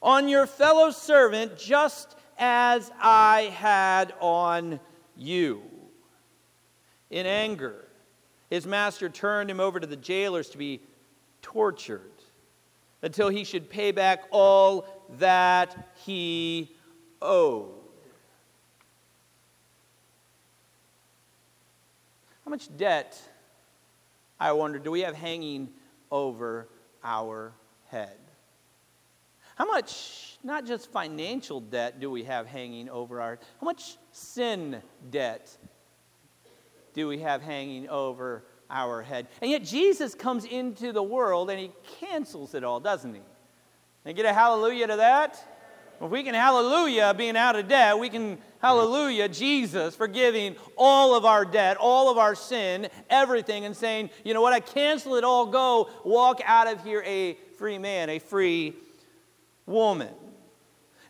on 0.00 0.28
your 0.28 0.46
fellow 0.46 0.90
servant 0.90 1.58
just 1.58 2.16
as 2.38 2.90
I 2.98 3.52
had 3.54 4.14
on 4.20 4.80
you? 5.16 5.62
In 7.10 7.26
anger, 7.26 7.88
his 8.48 8.66
master 8.66 9.10
turned 9.10 9.50
him 9.50 9.60
over 9.60 9.78
to 9.78 9.86
the 9.86 9.96
jailers 9.96 10.48
to 10.50 10.58
be 10.58 10.80
tortured 11.42 12.10
until 13.02 13.28
he 13.28 13.44
should 13.44 13.68
pay 13.68 13.92
back 13.92 14.24
all 14.30 14.86
that 15.18 15.92
he 16.04 16.70
owed. 17.20 17.70
How 22.44 22.50
much 22.50 22.68
debt, 22.76 23.20
I 24.38 24.52
wonder, 24.52 24.78
do 24.78 24.90
we 24.90 25.00
have 25.00 25.14
hanging 25.14 25.70
over 26.10 26.68
our 27.02 27.52
head? 27.86 28.18
How 29.56 29.66
much, 29.66 30.38
not 30.42 30.66
just 30.66 30.90
financial 30.90 31.60
debt, 31.60 32.00
do 32.00 32.10
we 32.10 32.24
have 32.24 32.46
hanging 32.46 32.88
over 32.88 33.20
our 33.20 33.38
How 33.60 33.64
much 33.64 33.96
sin 34.12 34.82
debt 35.10 35.56
do 36.92 37.08
we 37.08 37.20
have 37.20 37.40
hanging 37.40 37.88
over 37.88 38.44
our 38.68 39.02
head? 39.02 39.28
And 39.40 39.50
yet 39.50 39.62
Jesus 39.64 40.14
comes 40.14 40.44
into 40.44 40.92
the 40.92 41.02
world 41.02 41.50
and 41.50 41.58
he 41.58 41.70
cancels 42.00 42.54
it 42.54 42.64
all, 42.64 42.80
doesn't 42.80 43.14
he? 43.14 43.20
And 44.04 44.14
get 44.14 44.26
a 44.26 44.34
hallelujah 44.34 44.86
to 44.88 44.96
that? 44.96 45.42
If 46.00 46.10
we 46.10 46.22
can 46.22 46.34
hallelujah 46.34 47.14
being 47.14 47.36
out 47.36 47.56
of 47.56 47.68
debt, 47.68 47.98
we 47.98 48.10
can 48.10 48.38
hallelujah 48.60 49.28
Jesus 49.28 49.96
forgiving 49.96 50.56
all 50.76 51.14
of 51.14 51.24
our 51.24 51.44
debt, 51.44 51.78
all 51.78 52.10
of 52.10 52.18
our 52.18 52.34
sin, 52.34 52.88
everything, 53.08 53.64
and 53.64 53.74
saying, 53.74 54.10
you 54.24 54.34
know 54.34 54.42
what, 54.42 54.52
I 54.52 54.60
cancel 54.60 55.14
it 55.14 55.24
all, 55.24 55.46
go 55.46 55.88
walk 56.04 56.42
out 56.44 56.66
of 56.66 56.84
here 56.84 57.02
a 57.06 57.38
free 57.56 57.78
man, 57.78 58.10
a 58.10 58.18
free 58.18 58.74
woman. 59.64 60.12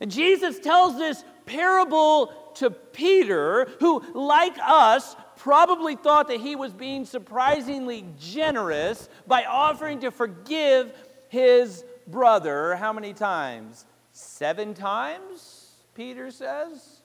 And 0.01 0.11
Jesus 0.11 0.61
tells 0.61 0.97
this 0.97 1.25
parable 1.47 2.33
to 2.57 2.71
Peter, 2.71 3.69
who, 3.81 4.05
like 4.15 4.57
us, 4.63 5.17
probably 5.37 5.97
thought 5.97 6.29
that 6.29 6.41
he 6.41 6.55
was 6.55 6.73
being 6.73 7.05
surprisingly 7.05 8.05
generous 8.21 9.09
by 9.27 9.45
offering 9.45 10.01
to 10.01 10.11
forgive 10.11 10.93
his 11.29 11.85
brother 12.07 12.77
how 12.77 12.93
many 12.93 13.13
times? 13.13 13.85
Seven 14.13 14.75
times, 14.75 15.73
Peter 15.95 16.31
says. 16.31 17.01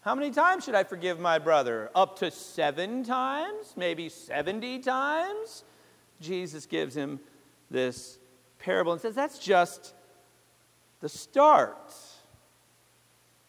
How 0.00 0.14
many 0.14 0.30
times 0.30 0.64
should 0.64 0.74
I 0.74 0.84
forgive 0.84 1.18
my 1.18 1.38
brother? 1.38 1.90
Up 1.94 2.18
to 2.18 2.30
seven 2.30 3.04
times? 3.04 3.74
Maybe 3.76 4.08
70 4.08 4.80
times? 4.80 5.64
Jesus 6.20 6.66
gives 6.66 6.94
him 6.94 7.20
this 7.70 8.18
parable 8.58 8.92
and 8.92 9.00
says 9.00 9.14
that's 9.14 9.38
just 9.38 9.94
the 11.00 11.08
start. 11.08 11.94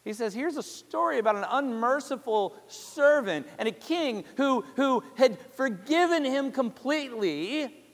He 0.04 0.14
says, 0.14 0.34
Here's 0.34 0.56
a 0.56 0.64
story 0.64 1.20
about 1.20 1.36
an 1.36 1.46
unmerciful 1.50 2.56
servant 2.68 3.48
and 3.58 3.68
a 3.68 3.72
king 3.72 4.24
who, 4.38 4.64
who 4.76 5.04
had 5.16 5.38
forgiven 5.56 6.24
him 6.24 6.52
completely 6.52 7.85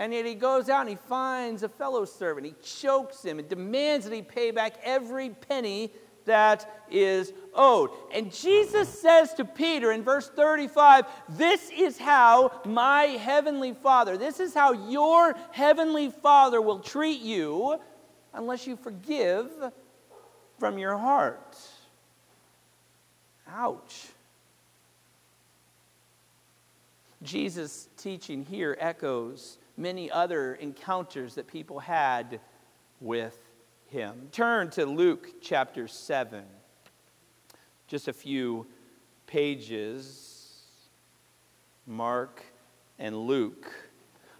and 0.00 0.14
yet 0.14 0.24
he 0.24 0.34
goes 0.34 0.70
out 0.70 0.80
and 0.80 0.88
he 0.88 0.96
finds 0.96 1.62
a 1.62 1.68
fellow 1.68 2.06
servant. 2.06 2.46
He 2.46 2.54
chokes 2.62 3.22
him 3.22 3.38
and 3.38 3.46
demands 3.46 4.06
that 4.06 4.14
he 4.14 4.22
pay 4.22 4.50
back 4.50 4.76
every 4.82 5.28
penny 5.28 5.92
that 6.24 6.84
is 6.90 7.34
owed. 7.54 7.90
And 8.12 8.32
Jesus 8.32 8.88
says 8.88 9.34
to 9.34 9.44
Peter 9.44 9.92
in 9.92 10.02
verse 10.02 10.30
35 10.30 11.04
This 11.28 11.70
is 11.70 11.98
how 11.98 12.62
my 12.64 13.02
heavenly 13.02 13.74
Father, 13.74 14.16
this 14.16 14.40
is 14.40 14.54
how 14.54 14.72
your 14.88 15.34
heavenly 15.52 16.10
Father 16.10 16.62
will 16.62 16.80
treat 16.80 17.20
you 17.20 17.78
unless 18.32 18.66
you 18.66 18.76
forgive 18.76 19.50
from 20.58 20.78
your 20.78 20.96
heart. 20.96 21.58
Ouch. 23.46 24.06
Jesus' 27.22 27.90
teaching 27.98 28.46
here 28.46 28.78
echoes 28.80 29.58
many 29.80 30.10
other 30.10 30.54
encounters 30.54 31.36
that 31.36 31.46
people 31.46 31.78
had 31.78 32.40
with 33.00 33.38
him. 33.86 34.28
Turn 34.30 34.68
to 34.70 34.84
Luke 34.84 35.40
chapter 35.40 35.88
7, 35.88 36.44
just 37.88 38.06
a 38.06 38.12
few 38.12 38.66
pages. 39.26 40.36
Mark 41.86 42.42
and 42.98 43.16
Luke. 43.16 43.72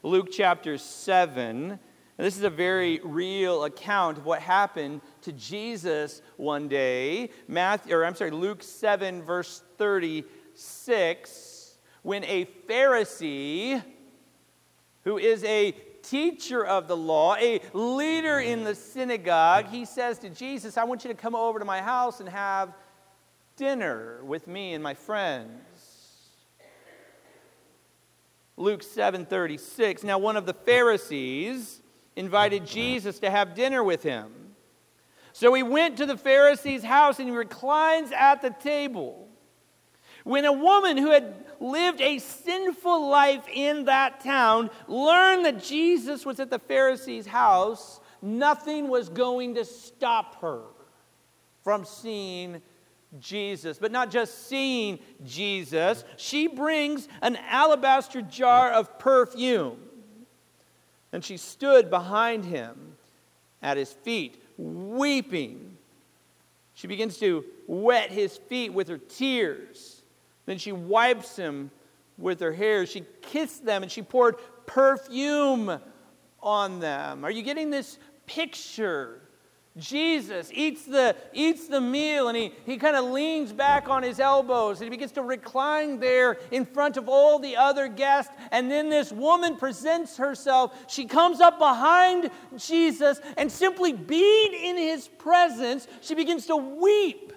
Luke 0.02 0.28
chapter 0.30 0.78
7. 0.78 1.70
And 1.70 2.26
this 2.26 2.37
is 2.37 2.42
a 2.42 2.50
very 2.50 3.00
real 3.02 3.64
account 3.64 4.18
of 4.18 4.26
what 4.26 4.40
happened 4.40 5.00
to 5.23 5.32
Jesus 5.32 6.20
one 6.37 6.68
day. 6.68 7.30
Matthew, 7.49 7.97
or 7.97 8.04
I'm 8.04 8.14
sorry, 8.14 8.30
Luke 8.30 8.62
7, 8.62 9.23
verse 9.23 9.62
36, 9.78 11.78
when 12.02 12.25
a 12.25 12.44
Pharisee 12.68 13.82
who 15.04 15.19
is 15.19 15.42
a 15.45 15.73
teacher 16.02 16.64
of 16.64 16.88
the 16.88 16.97
law, 16.97 17.37
a 17.37 17.61
leader 17.73 18.38
in 18.38 18.64
the 18.64 18.75
synagogue, 18.75 19.66
he 19.69 19.85
says 19.85 20.19
to 20.21 20.30
Jesus, 20.30 20.76
I 20.76 20.85
want 20.85 21.04
you 21.04 21.09
to 21.09 21.16
come 21.16 21.35
over 21.35 21.59
to 21.59 21.64
my 21.64 21.80
house 21.80 22.21
and 22.21 22.28
have 22.28 22.73
dinner 23.57 24.21
with 24.25 24.47
me 24.47 24.75
and 24.75 24.83
my 24.83 24.95
friends. 24.95 25.50
Luke 28.57 28.83
7:36. 28.83 30.04
Now 30.04 30.19
one 30.19 30.37
of 30.37 30.45
the 30.45 30.52
Pharisees 30.52 31.80
invited 32.16 32.66
Jesus 32.66 33.19
to 33.21 33.30
have 33.30 33.54
dinner 33.54 33.83
with 33.83 34.02
him. 34.02 34.54
So 35.33 35.54
he 35.54 35.62
went 35.62 35.97
to 35.99 36.07
the 36.07 36.16
Pharisee's 36.16 36.83
house 36.83 37.19
and 37.19 37.28
he 37.28 37.35
reclines 37.35 38.12
at 38.12 38.42
the 38.42 38.50
table. 38.50 39.28
When 40.25 40.45
a 40.45 40.52
woman 40.52 40.99
who 40.99 41.11
had 41.11 41.47
lived 41.60 42.00
a 42.00 42.18
sinful 42.18 43.08
life 43.08 43.44
in 43.52 43.84
that 43.84 44.20
town 44.20 44.70
learned 44.88 45.44
that 45.44 45.62
Jesus 45.62 46.24
was 46.24 46.40
at 46.40 46.50
the 46.50 46.58
Pharisee's 46.58 47.26
house, 47.26 48.00
nothing 48.22 48.88
was 48.88 49.08
going 49.08 49.54
to 49.54 49.64
stop 49.64 50.40
her 50.40 50.62
from 51.62 51.84
seeing 51.84 52.62
Jesus. 53.18 53.78
But 53.78 53.92
not 53.92 54.10
just 54.10 54.48
seeing 54.48 54.98
Jesus, 55.24 56.04
she 56.16 56.46
brings 56.46 57.08
an 57.22 57.36
alabaster 57.48 58.22
jar 58.22 58.70
of 58.70 58.98
perfume. 58.98 59.78
And 61.12 61.24
she 61.24 61.36
stood 61.36 61.90
behind 61.90 62.44
him 62.44 62.96
at 63.62 63.76
his 63.76 63.92
feet, 63.92 64.42
weeping. 64.56 65.76
She 66.74 66.86
begins 66.86 67.18
to 67.18 67.44
wet 67.66 68.10
his 68.10 68.36
feet 68.36 68.72
with 68.72 68.88
her 68.88 68.98
tears. 68.98 70.00
Then 70.50 70.59
she 70.59 70.73
wipes 70.73 71.37
him 71.37 71.71
with 72.19 72.40
her 72.40 72.52
hair. 72.52 72.85
She 72.85 73.04
kissed 73.23 73.64
them 73.64 73.85
and 73.85 73.92
she 73.92 74.02
poured 74.02 74.35
perfume 74.66 75.78
on 76.42 76.80
them. 76.80 77.25
Are 77.25 77.30
you 77.30 77.45
getting 77.45 77.71
this 77.71 78.00
picture 78.26 79.23
Jesus 79.76 80.50
eats 80.52 80.85
the, 80.87 81.14
eats 81.33 81.69
the 81.69 81.80
meal 81.80 82.26
and 82.26 82.37
he, 82.37 82.52
he 82.66 82.78
kind 82.78 82.97
of 82.97 83.04
leans 83.04 83.52
back 83.52 83.88
on 83.88 84.02
his 84.02 84.19
elbows 84.19 84.78
and 84.78 84.87
he 84.87 84.90
begins 84.90 85.12
to 85.12 85.23
recline 85.23 86.00
there 86.00 86.38
in 86.50 86.66
front 86.66 86.97
of 86.97 87.09
all 87.09 87.38
the 87.38 87.57
other 87.57 87.87
guests. 87.87 88.33
And 88.50 88.69
then 88.69 88.88
this 88.88 89.12
woman 89.12 89.54
presents 89.54 90.16
herself. 90.16 90.76
She 90.88 91.04
comes 91.04 91.40
up 91.40 91.61
behind 91.61 92.28
Jesus 92.57 93.21
and 93.37 93.52
simply 93.52 93.92
being 93.92 94.52
in 94.52 94.76
his 94.76 95.07
presence, 95.07 95.87
she 96.00 96.16
begins 96.16 96.47
to 96.47 96.57
weep. 96.57 97.35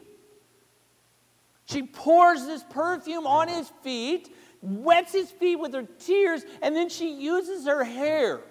She 1.65 1.83
pours 1.83 2.45
this 2.45 2.63
perfume 2.69 3.25
on 3.25 3.47
his 3.47 3.71
feet, 3.81 4.33
wets 4.61 5.13
his 5.13 5.31
feet 5.31 5.57
with 5.57 5.73
her 5.73 5.87
tears, 5.99 6.43
and 6.61 6.75
then 6.75 6.89
she 6.89 7.13
uses 7.13 7.65
her 7.65 7.83
hair 7.83 8.41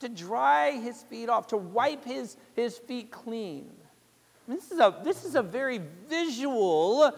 to 0.00 0.08
dry 0.08 0.72
his 0.72 1.02
feet 1.02 1.28
off, 1.28 1.48
to 1.48 1.56
wipe 1.56 2.04
his, 2.04 2.36
his 2.54 2.78
feet 2.78 3.10
clean. 3.10 3.70
This, 4.48 4.70
is 4.70 4.80
a, 4.80 5.00
this 5.04 5.24
is 5.24 5.36
a 5.36 5.42
very 5.42 5.80
visual 6.08 7.12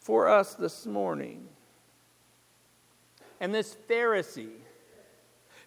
for 0.00 0.28
us 0.28 0.54
this 0.54 0.86
morning. 0.86 1.48
And 3.40 3.54
this 3.54 3.76
Pharisee 3.88 4.60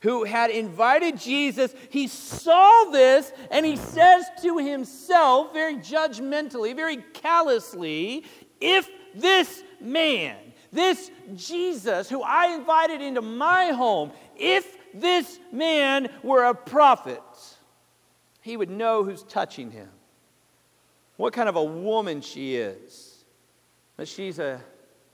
who 0.01 0.23
had 0.23 0.49
invited 0.49 1.19
Jesus, 1.19 1.73
he 1.89 2.07
saw 2.07 2.85
this 2.91 3.31
and 3.51 3.65
he 3.65 3.75
says 3.75 4.25
to 4.43 4.57
himself, 4.57 5.53
very 5.53 5.75
judgmentally, 5.75 6.75
very 6.75 6.97
callously, 7.13 8.23
if 8.61 8.89
this 9.15 9.63
man 9.81 10.37
this 10.71 11.09
Jesus, 11.35 12.09
who 12.09 12.21
I 12.21 12.53
invited 12.53 13.01
into 13.01 13.21
my 13.21 13.67
home, 13.67 14.11
if 14.35 14.77
this 14.93 15.39
man 15.51 16.09
were 16.23 16.43
a 16.43 16.53
prophet, 16.53 17.21
he 18.41 18.55
would 18.57 18.69
know 18.69 19.03
who's 19.03 19.23
touching 19.23 19.71
him, 19.71 19.89
what 21.17 21.33
kind 21.33 21.49
of 21.49 21.55
a 21.55 21.63
woman 21.63 22.21
she 22.21 22.55
is, 22.55 23.23
that 23.97 24.07
she's 24.07 24.39
a 24.39 24.61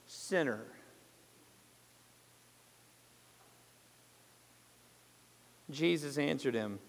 sinner. 0.08 0.62
Jesus 5.70 6.18
answered 6.18 6.54
him, 6.54 6.80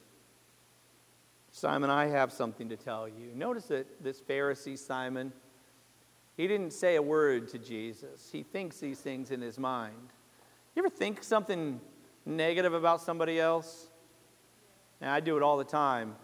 Simon, 1.50 1.88
I 1.88 2.06
have 2.06 2.32
something 2.32 2.68
to 2.68 2.76
tell 2.76 3.08
you. 3.08 3.32
Notice 3.34 3.64
that 3.66 4.02
this 4.02 4.20
Pharisee, 4.20 4.78
Simon, 4.78 5.32
he 6.36 6.46
didn't 6.46 6.72
say 6.72 6.96
a 6.96 7.02
word 7.02 7.48
to 7.48 7.58
Jesus. 7.58 8.28
He 8.30 8.42
thinks 8.42 8.78
these 8.78 9.00
things 9.00 9.30
in 9.30 9.40
his 9.40 9.58
mind. 9.58 10.12
You 10.74 10.82
ever 10.82 10.90
think 10.90 11.24
something 11.24 11.80
negative 12.26 12.74
about 12.74 13.00
somebody 13.00 13.40
else? 13.40 13.88
And 15.00 15.08
I 15.08 15.20
do 15.20 15.38
it 15.38 15.42
all 15.42 15.56
the 15.56 15.64
time. 15.64 16.14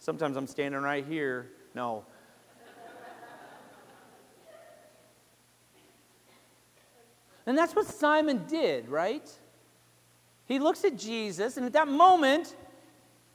Sometimes 0.00 0.36
I'm 0.36 0.48
standing 0.48 0.80
right 0.80 1.06
here. 1.06 1.50
No. 1.74 2.04
and 7.46 7.56
that's 7.56 7.76
what 7.76 7.86
Simon 7.86 8.44
did, 8.48 8.88
right? 8.88 9.30
He 10.46 10.58
looks 10.58 10.84
at 10.84 10.96
Jesus, 10.96 11.56
and 11.56 11.66
at 11.66 11.72
that 11.72 11.88
moment, 11.88 12.54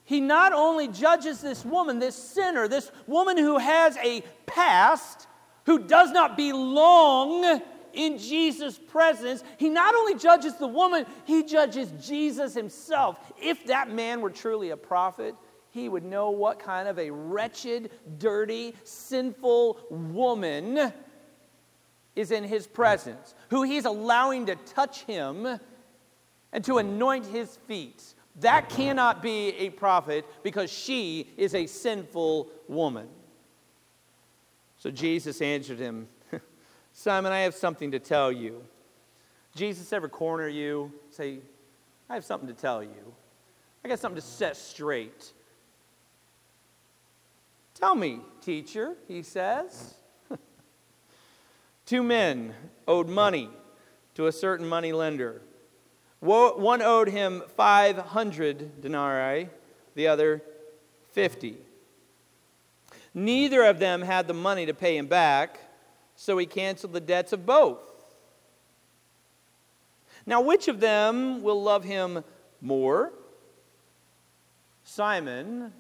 he 0.04 0.22
not 0.22 0.54
only 0.54 0.88
judges 0.88 1.42
this 1.42 1.64
woman, 1.66 2.00
this 2.00 2.16
sinner, 2.16 2.68
this 2.68 2.92
woman 3.08 3.38
who 3.38 3.58
has 3.58 3.98
a 3.98 4.22
past, 4.46 5.28
who 5.66 5.80
does 5.80 6.12
not 6.12 6.36
belong 6.36 7.62
in 7.94 8.18
Jesus' 8.18 8.78
presence, 8.78 9.44
he 9.58 9.70
not 9.70 9.96
only 9.96 10.16
judges 10.16 10.56
the 10.56 10.68
woman, 10.68 11.06
he 11.26 11.44
judges 11.44 11.92
Jesus 12.06 12.54
himself. 12.54 13.18
If 13.42 13.66
that 13.68 13.92
man 13.92 14.22
were 14.22 14.30
truly 14.30 14.70
a 14.70 14.78
prophet, 14.78 15.36
he 15.72 15.90
would 15.90 16.04
know 16.04 16.32
what 16.32 16.60
kind 16.60 16.88
of 16.88 16.98
a 16.98 17.12
wretched, 17.12 17.92
dirty, 18.18 18.76
sinful 18.84 19.80
woman 19.90 20.92
is 22.16 22.32
in 22.32 22.44
his 22.44 22.68
presence, 22.68 23.36
who 23.50 23.64
he's 23.64 23.86
allowing 23.86 24.48
to 24.48 24.56
touch 24.56 25.04
him 25.04 25.60
and 26.52 26.64
to 26.66 26.78
anoint 26.78 27.26
his 27.26 27.58
feet. 27.68 28.04
That 28.40 28.70
cannot 28.70 29.22
be 29.22 29.50
a 29.58 29.70
prophet 29.70 30.26
because 30.44 30.72
she 30.72 31.30
is 31.38 31.54
a 31.54 31.66
sinful 31.66 32.50
woman. 32.68 33.08
So 34.78 34.90
Jesus 34.92 35.42
answered 35.42 35.80
him, 35.80 36.08
Simon, 36.94 37.32
I 37.32 37.40
have 37.40 37.54
something 37.54 37.92
to 37.92 38.00
tell 38.00 38.32
you. 38.32 38.64
Jesus 39.56 39.92
ever 39.92 40.08
corner 40.08 40.48
you, 40.48 40.94
say, 41.10 41.40
I 42.10 42.14
have 42.14 42.24
something 42.24 42.48
to 42.48 42.54
tell 42.54 42.82
you. 42.82 43.14
I 43.84 43.90
got 43.90 44.00
something 44.00 44.22
to 44.22 44.28
set 44.28 44.56
straight. 44.56 45.34
Tell 47.74 47.96
me, 47.96 48.20
teacher, 48.42 48.96
he 49.08 49.22
says. 49.22 49.96
Two 51.86 52.04
men 52.04 52.54
owed 52.88 53.08
money 53.08 53.50
to 54.16 54.28
a 54.28 54.32
certain 54.32 54.68
money 54.68 54.92
lender. 54.92 55.42
One 56.20 56.82
owed 56.82 57.10
him 57.10 57.44
500 57.56 58.82
denarii, 58.82 59.50
the 59.96 60.08
other 60.08 60.42
50. 61.12 61.58
Neither 63.14 63.64
of 63.64 63.80
them 63.80 64.02
had 64.02 64.28
the 64.28 64.34
money 64.34 64.66
to 64.66 64.74
pay 64.74 64.98
him 64.98 65.08
back, 65.08 65.60
so 66.16 66.38
he 66.38 66.46
canceled 66.46 66.94
the 66.94 67.00
debts 67.00 67.34
of 67.34 67.46
both. 67.46 67.80
Now, 70.26 70.42
which 70.42 70.68
of 70.68 70.80
them 70.80 71.42
will 71.42 71.62
love 71.62 71.84
him 71.84 72.24
more? 72.62 73.14
Simon, 74.84 75.74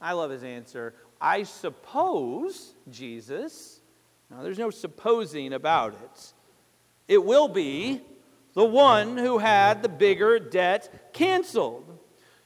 I 0.00 0.12
love 0.12 0.30
his 0.30 0.44
answer. 0.44 0.94
I 1.20 1.42
suppose, 1.42 2.74
Jesus, 2.90 3.80
now 4.30 4.42
there's 4.42 4.58
no 4.58 4.70
supposing 4.70 5.52
about 5.52 5.94
it, 5.94 6.32
it 7.08 7.24
will 7.24 7.48
be 7.48 8.02
the 8.54 8.64
one 8.64 9.16
who 9.16 9.38
had 9.38 9.82
the 9.82 9.88
bigger 9.88 10.38
debt 10.38 11.12
canceled. 11.12 11.98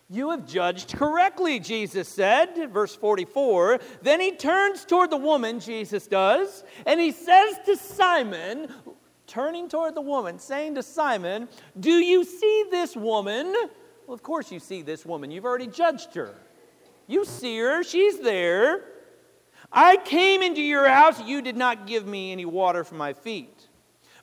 You 0.08 0.30
have 0.30 0.46
judged 0.46 0.94
correctly, 0.94 1.58
Jesus 1.58 2.06
said, 2.06 2.70
verse 2.70 2.94
44. 2.94 3.80
Then 4.02 4.20
he 4.20 4.32
turns 4.32 4.84
toward 4.84 5.10
the 5.10 5.16
woman, 5.16 5.58
Jesus 5.58 6.06
does, 6.06 6.64
and 6.84 7.00
he 7.00 7.12
says 7.12 7.56
to 7.64 7.76
Simon, 7.76 8.68
turning 9.26 9.70
toward 9.70 9.94
the 9.94 10.02
woman, 10.02 10.38
saying 10.38 10.74
to 10.74 10.82
Simon, 10.82 11.48
Do 11.80 11.92
you 11.92 12.24
see 12.24 12.66
this 12.70 12.94
woman? 12.94 13.54
Well, 14.06 14.14
of 14.14 14.22
course 14.22 14.52
you 14.52 14.60
see 14.60 14.82
this 14.82 15.06
woman. 15.06 15.30
You've 15.30 15.46
already 15.46 15.68
judged 15.68 16.14
her. 16.14 16.34
You 17.06 17.24
see 17.24 17.58
her, 17.58 17.82
she's 17.82 18.18
there. 18.18 18.84
I 19.72 19.96
came 19.96 20.42
into 20.42 20.60
your 20.60 20.86
house, 20.88 21.22
you 21.22 21.40
did 21.40 21.56
not 21.56 21.86
give 21.86 22.06
me 22.06 22.32
any 22.32 22.44
water 22.44 22.84
for 22.84 22.96
my 22.96 23.14
feet. 23.14 23.61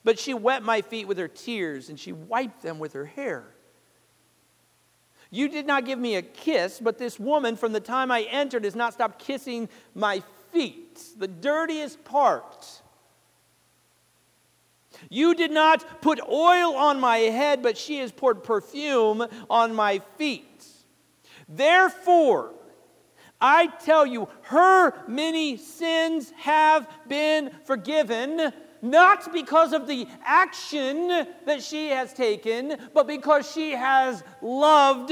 But 0.04 0.20
she 0.20 0.34
wet 0.34 0.64
my 0.64 0.82
feet 0.82 1.08
with 1.08 1.18
her 1.18 1.28
tears, 1.28 1.90
and 1.90 2.00
she 2.00 2.14
wiped 2.14 2.62
them 2.62 2.80
with 2.80 2.94
her 2.94 3.06
hair. 3.06 3.44
You 5.32 5.48
did 5.48 5.68
not 5.68 5.86
give 5.86 6.00
me 6.00 6.16
a 6.16 6.22
kiss, 6.22 6.80
but 6.80 6.98
this 6.98 7.20
woman, 7.20 7.56
from 7.56 7.74
the 7.74 7.80
time 7.80 8.10
I 8.12 8.22
entered, 8.24 8.64
has 8.64 8.76
not 8.76 8.94
stopped 8.94 9.20
kissing 9.20 9.70
my 9.94 10.24
feet, 10.52 11.00
the 11.18 11.28
dirtiest 11.28 12.04
part. 12.04 12.82
You 15.10 15.36
did 15.36 15.52
not 15.52 16.02
put 16.02 16.20
oil 16.28 16.76
on 16.76 17.00
my 17.00 17.18
head, 17.18 17.62
but 17.62 17.78
she 17.78 17.98
has 17.98 18.12
poured 18.12 18.44
perfume 18.44 19.26
on 19.50 19.76
my 19.76 20.00
feet. 20.18 20.66
Therefore, 21.48 22.54
I 23.42 23.68
tell 23.68 24.06
you, 24.06 24.28
her 24.44 24.94
many 25.08 25.58
sins 25.58 26.32
have 26.38 26.90
been 27.08 27.52
forgiven 27.66 28.52
not 28.82 29.32
because 29.34 29.74
of 29.74 29.88
the 29.88 30.08
action 30.24 31.08
that 31.46 31.62
she 31.62 31.90
has 31.90 32.14
taken, 32.14 32.78
but 32.94 33.08
because 33.08 33.50
she 33.52 33.72
has 33.72 34.24
loved 34.42 35.12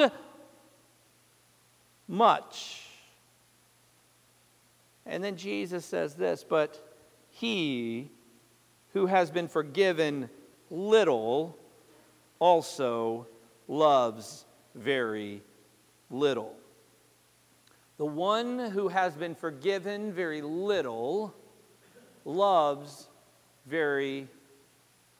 much. 2.07 2.83
And 5.05 5.23
then 5.23 5.37
Jesus 5.37 5.85
says 5.85 6.15
this, 6.15 6.43
but 6.43 6.81
he 7.29 8.11
who 8.93 9.05
has 9.05 9.31
been 9.31 9.47
forgiven 9.47 10.29
little 10.69 11.57
also 12.39 13.27
loves 13.67 14.45
very 14.75 15.41
little. 16.09 16.56
The 17.97 18.05
one 18.05 18.59
who 18.59 18.89
has 18.89 19.15
been 19.15 19.35
forgiven 19.35 20.13
very 20.13 20.41
little 20.41 21.33
loves 22.25 23.07
very 23.65 24.27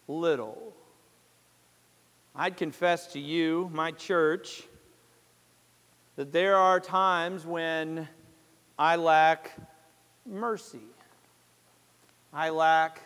little. 0.07 0.73
I'd 2.35 2.55
confess 2.55 3.07
to 3.13 3.19
you, 3.19 3.69
my 3.73 3.91
church, 3.91 4.63
that 6.15 6.31
there 6.31 6.55
are 6.55 6.79
times 6.79 7.45
when 7.45 8.07
I 8.77 8.95
lack 8.95 9.51
mercy. 10.25 10.85
I 12.33 12.49
lack 12.49 13.01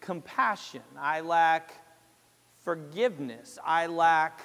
compassion. 0.00 0.82
I 0.98 1.20
lack 1.20 1.74
forgiveness. 2.64 3.58
I 3.64 3.86
lack 3.86 4.40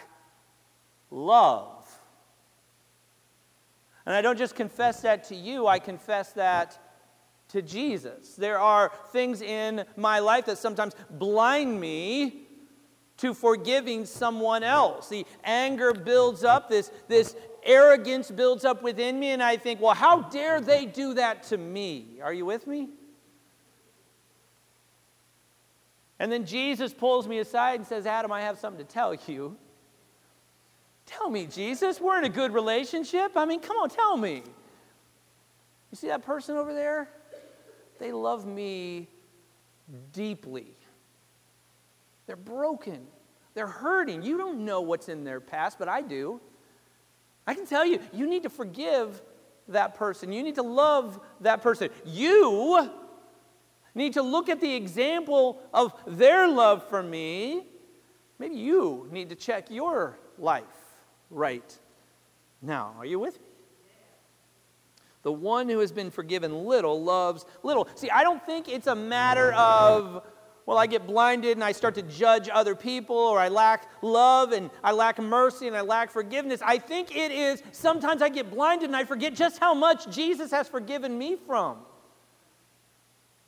love. 1.10 1.77
And 4.08 4.16
I 4.16 4.22
don't 4.22 4.38
just 4.38 4.56
confess 4.56 5.02
that 5.02 5.26
to 5.26 5.36
you, 5.36 5.68
I 5.68 5.80
confess 5.80 6.32
that 6.32 6.80
to 7.50 7.62
Jesus. 7.62 8.36
There 8.36 8.58
are 8.58 8.90
things 9.12 9.42
in 9.42 9.84
my 9.98 10.20
life 10.20 10.46
that 10.46 10.58
sometimes 10.58 10.96
blind 11.10 11.78
me 11.78 12.48
to 13.18 13.34
forgiving 13.34 14.06
someone 14.06 14.64
else. 14.64 15.10
The 15.10 15.26
anger 15.44 15.92
builds 15.92 16.46
up, 16.46 16.70
this, 16.70 16.90
this 17.10 17.36
arrogance 17.64 18.32
builds 18.32 18.64
up 18.64 18.82
within 18.82 19.20
me, 19.20 19.32
and 19.32 19.44
I 19.44 19.58
think, 19.58 19.82
well, 19.82 19.94
how 19.94 20.22
dare 20.22 20.62
they 20.62 20.86
do 20.86 21.16
that 21.16 21.44
to 21.44 21.58
me? 21.58 22.20
Are 22.24 22.34
you 22.34 22.46
with 22.46 22.66
me? 22.66 22.88
And 26.18 26.32
then 26.32 26.46
Jesus 26.46 26.94
pulls 26.94 27.28
me 27.28 27.40
aside 27.40 27.82
and 27.82 27.86
says, 27.86 28.06
Adam, 28.06 28.32
I 28.32 28.40
have 28.40 28.58
something 28.58 28.86
to 28.86 28.90
tell 28.90 29.14
you. 29.14 29.58
Tell 31.08 31.30
me, 31.30 31.48
Jesus, 31.48 32.02
we're 32.02 32.20
in 32.20 32.26
a 32.26 32.30
good 32.30 32.54
relationship. 32.54 33.32
I 33.36 33.46
mean, 33.46 33.62
come 33.62 33.78
on, 33.78 33.90
tell 33.90 34.18
me. 34.18 34.44
You 35.90 35.96
see 35.96 36.08
that 36.08 36.24
person 36.24 36.58
over 36.58 36.74
there? 36.74 37.10
They 37.98 38.12
love 38.12 38.46
me 38.46 39.08
deeply. 40.12 40.68
They're 42.28 42.36
broken. 42.36 43.08
They're 43.54 43.68
hurting. 43.68 44.22
You 44.22 44.38
don't 44.38 44.66
know 44.66 44.82
what's 44.82 45.08
in 45.08 45.24
their 45.24 45.40
past, 45.40 45.80
but 45.80 45.88
I 45.88 46.02
do. 46.02 46.42
I 47.48 47.54
can 47.54 47.66
tell 47.66 47.86
you, 47.86 48.00
you 48.12 48.30
need 48.30 48.44
to 48.44 48.50
forgive 48.50 49.22
that 49.70 49.96
person. 49.96 50.34
You 50.34 50.44
need 50.44 50.56
to 50.56 50.64
love 50.64 51.22
that 51.40 51.62
person. 51.62 51.90
You 52.06 52.92
need 53.96 54.14
to 54.14 54.22
look 54.22 54.50
at 54.50 54.60
the 54.60 54.76
example 54.76 55.62
of 55.74 55.94
their 56.06 56.50
love 56.50 56.88
for 56.90 57.02
me. 57.02 57.66
Maybe 58.40 58.56
you 58.56 59.08
need 59.10 59.30
to 59.30 59.36
check 59.36 59.72
your 59.72 60.20
life 60.38 60.66
right 61.30 61.78
now. 62.62 62.96
Are 62.98 63.06
you 63.06 63.20
with 63.20 63.40
me? 63.40 63.46
The 65.24 65.32
one 65.32 65.68
who 65.68 65.80
has 65.80 65.92
been 65.92 66.10
forgiven 66.10 66.66
little 66.66 67.04
loves 67.04 67.46
little. 67.64 67.88
See, 67.96 68.10
I 68.10 68.24
don't 68.24 68.46
think 68.46 68.70
it's 68.70 68.88
a 68.88 68.96
matter 68.96 69.52
of, 69.54 70.26
well, 70.66 70.78
I 70.78 70.88
get 70.88 71.06
blinded 71.06 71.58
and 71.58 71.64
I 71.64 71.74
start 71.74 71.96
to 71.96 72.02
judge 72.02 72.50
other 72.52 72.76
people, 72.76 73.18
or 73.18 73.40
I 73.40 73.50
lack 73.50 73.90
love 74.02 74.54
and 74.54 74.70
I 74.84 74.94
lack 74.94 75.20
mercy 75.20 75.68
and 75.68 75.76
I 75.76 75.82
lack 75.82 76.12
forgiveness. 76.12 76.62
I 76.64 76.78
think 76.78 77.16
it 77.16 77.32
is 77.32 77.62
sometimes 77.72 78.22
I 78.22 78.30
get 78.30 78.50
blinded 78.50 78.90
and 78.90 78.96
I 78.96 79.04
forget 79.04 79.34
just 79.34 79.60
how 79.60 79.74
much 79.74 80.10
Jesus 80.10 80.52
has 80.52 80.70
forgiven 80.70 81.18
me 81.18 81.36
from. 81.36 81.80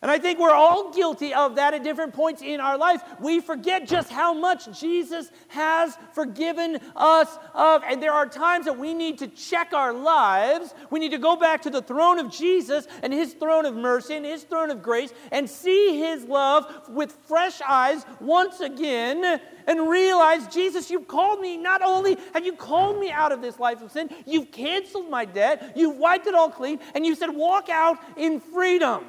And 0.02 0.10
I 0.10 0.18
think 0.18 0.40
we're 0.40 0.54
all 0.54 0.94
guilty 0.94 1.34
of 1.34 1.56
that 1.56 1.74
at 1.74 1.84
different 1.84 2.14
points 2.14 2.42
in 2.42 2.62
our 2.62 2.78
life. 2.78 3.04
We 3.20 3.42
forget 3.42 3.86
just 3.86 4.10
how 4.10 4.34
much 4.34 4.80
Jesus 4.80 5.30
has 5.50 5.98
forgiven 6.14 6.80
us 6.96 7.38
of. 7.54 7.84
And 7.84 8.02
there 8.02 8.14
are 8.14 8.26
times 8.26 8.64
that 8.64 8.78
we 8.78 8.94
need 8.94 9.18
to 9.18 9.28
check 9.28 9.74
our 9.74 9.92
lives. 9.92 10.74
We 10.90 11.00
need 11.02 11.12
to 11.12 11.18
go 11.18 11.36
back 11.36 11.64
to 11.64 11.70
the 11.70 11.82
throne 11.82 12.18
of 12.18 12.32
Jesus 12.32 12.88
and 13.04 13.12
his 13.12 13.34
throne 13.34 13.66
of 13.66 13.76
mercy 13.76 14.16
and 14.16 14.26
his 14.26 14.44
throne 14.44 14.72
of 14.72 14.82
grace 14.82 15.12
and 15.34 15.50
see 15.50 16.00
his 16.00 16.24
love 16.24 16.88
with 16.88 17.12
fresh 17.28 17.60
eyes 17.68 18.06
once 18.22 18.62
again 18.62 19.42
and 19.68 19.90
realize, 19.90 20.48
Jesus, 20.48 20.90
you've 20.90 21.10
called 21.10 21.42
me. 21.42 21.58
Not 21.58 21.82
only 21.82 22.18
have 22.34 22.46
you 22.46 22.54
called 22.54 23.02
me 23.02 23.12
out 23.12 23.34
of 23.34 23.42
this 23.42 23.60
life 23.60 23.82
of 23.82 23.92
sin, 23.92 24.10
you've 24.26 24.50
canceled 24.50 25.10
my 25.10 25.26
debt, 25.26 25.74
you've 25.76 25.98
wiped 25.98 26.26
it 26.26 26.36
all 26.36 26.50
clean, 26.50 26.80
and 26.96 27.06
you 27.06 27.16
said, 27.16 27.30
walk 27.32 27.68
out 27.68 27.98
in 28.16 28.40
freedom. 28.40 29.04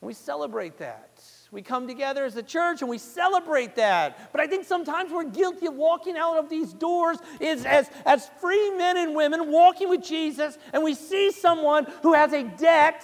We 0.00 0.14
celebrate 0.14 0.78
that. 0.78 1.20
We 1.50 1.62
come 1.62 1.88
together 1.88 2.24
as 2.24 2.36
a 2.36 2.42
church 2.42 2.82
and 2.82 2.90
we 2.90 2.98
celebrate 2.98 3.74
that. 3.76 4.30
But 4.32 4.40
I 4.40 4.46
think 4.46 4.64
sometimes 4.64 5.10
we're 5.10 5.24
guilty 5.24 5.66
of 5.66 5.74
walking 5.74 6.16
out 6.16 6.36
of 6.36 6.48
these 6.48 6.72
doors 6.72 7.18
as, 7.40 7.88
as 8.04 8.30
free 8.40 8.70
men 8.76 8.96
and 8.96 9.14
women 9.14 9.50
walking 9.50 9.88
with 9.88 10.04
Jesus, 10.04 10.58
and 10.72 10.84
we 10.84 10.94
see 10.94 11.32
someone 11.32 11.86
who 12.02 12.12
has 12.12 12.32
a 12.32 12.44
debt 12.44 13.02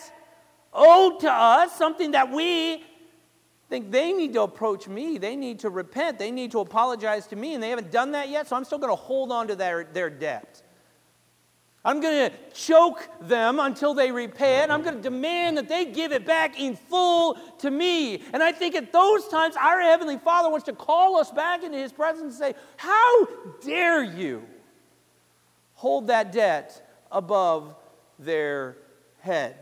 owed 0.73 1.21
to 1.21 1.31
us, 1.31 1.77
something 1.77 2.13
that 2.13 2.31
we 2.31 2.85
think 3.71 3.91
they 3.91 4.13
need 4.13 4.35
to 4.35 4.43
approach 4.43 4.87
me. 4.87 5.19
They 5.19 5.37
need 5.37 5.61
to 5.61 5.71
repent. 5.71 6.19
They 6.19 6.31
need 6.31 6.53
to 6.53 6.61
apologize 6.61 7.27
to 7.29 7.37
me, 7.37 7.55
and 7.55 7.63
they 7.63 7.71
haven't 7.71 7.91
done 7.91 8.13
that 8.13 8.29
yet, 8.29 8.47
so 8.47 8.57
I'm 8.57 8.65
still 8.65 8.79
going 8.79 8.93
to 8.93 9.03
hold 9.03 9.33
on 9.33 9.49
to 9.49 9.57
their, 9.57 9.85
their 9.85 10.11
debt. 10.11 10.63
I'm 11.87 12.01
going 12.01 12.31
to 12.31 12.37
choke 12.55 13.07
them 13.21 13.61
until 13.61 13.93
they 13.93 14.11
repay 14.11 14.63
it. 14.63 14.71
I'm 14.71 14.83
going 14.83 14.97
to 14.97 15.03
demand 15.03 15.59
that 15.59 15.69
they 15.69 15.85
give 15.85 16.13
it 16.13 16.25
back 16.25 16.59
in 16.59 16.77
full 16.77 17.35
to 17.59 17.71
me. 17.71 18.23
And 18.33 18.43
I 18.43 18.53
think 18.53 18.75
at 18.75 18.91
those 18.91 19.29
times, 19.29 19.55
our 19.57 19.83
Heavenly 19.83 20.17
Father 20.17 20.49
wants 20.49 20.65
to 20.67 20.73
call 20.73 21.17
us 21.19 21.31
back 21.31 21.63
into 21.63 21.77
His 21.77 21.93
presence 21.93 22.23
and 22.23 22.33
say, 22.33 22.55
How 22.79 23.27
dare 23.63 24.03
you 24.03 24.45
hold 25.75 26.07
that 26.07 26.33
debt 26.33 27.05
above 27.13 27.77
their 28.19 28.79
head? 29.21 29.57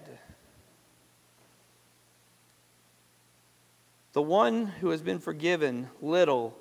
The 4.12 4.22
one 4.22 4.66
who 4.66 4.90
has 4.90 5.02
been 5.02 5.18
forgiven 5.18 5.88
little 6.00 6.56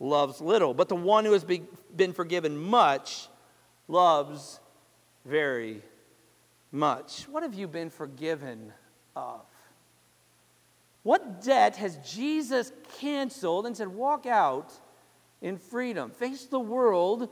loves 0.00 0.40
little, 0.40 0.72
but 0.72 0.88
the 0.88 0.96
one 0.96 1.26
who 1.26 1.32
has 1.32 1.44
been 1.44 2.12
forgiven 2.14 2.56
much 2.56 3.28
loves 3.88 4.60
very 5.24 5.82
much. 6.70 7.24
What 7.30 7.42
have 7.42 7.54
you 7.54 7.68
been 7.68 7.90
forgiven 7.90 8.72
of? 9.14 9.42
What 11.02 11.42
debt 11.42 11.76
has 11.76 11.96
Jesus 11.98 12.72
canceled 13.00 13.66
and 13.66 13.76
said, 13.76 13.88
walk 13.88 14.24
out 14.26 14.72
in 15.40 15.58
freedom? 15.58 16.10
Face 16.10 16.44
the 16.44 16.60
world 16.60 17.28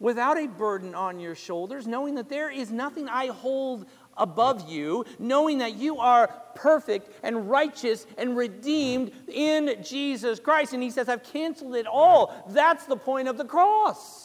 without 0.00 0.38
a 0.38 0.48
burden 0.48 0.94
on 0.94 1.20
your 1.20 1.34
shoulders, 1.34 1.86
knowing 1.86 2.14
that 2.16 2.28
there 2.28 2.50
is 2.50 2.70
nothing 2.70 3.08
I 3.08 3.26
hold 3.26 3.86
above 4.16 4.68
you, 4.68 5.04
knowing 5.18 5.58
that 5.58 5.74
you 5.74 5.98
are 5.98 6.28
perfect 6.54 7.10
and 7.22 7.50
righteous 7.50 8.06
and 8.16 8.36
redeemed 8.36 9.12
in 9.28 9.82
Jesus 9.82 10.40
Christ. 10.40 10.72
And 10.72 10.82
he 10.82 10.90
says, 10.90 11.08
I've 11.08 11.24
canceled 11.24 11.74
it 11.74 11.86
all. 11.86 12.44
That's 12.48 12.86
the 12.86 12.96
point 12.96 13.28
of 13.28 13.36
the 13.36 13.44
cross. 13.44 14.23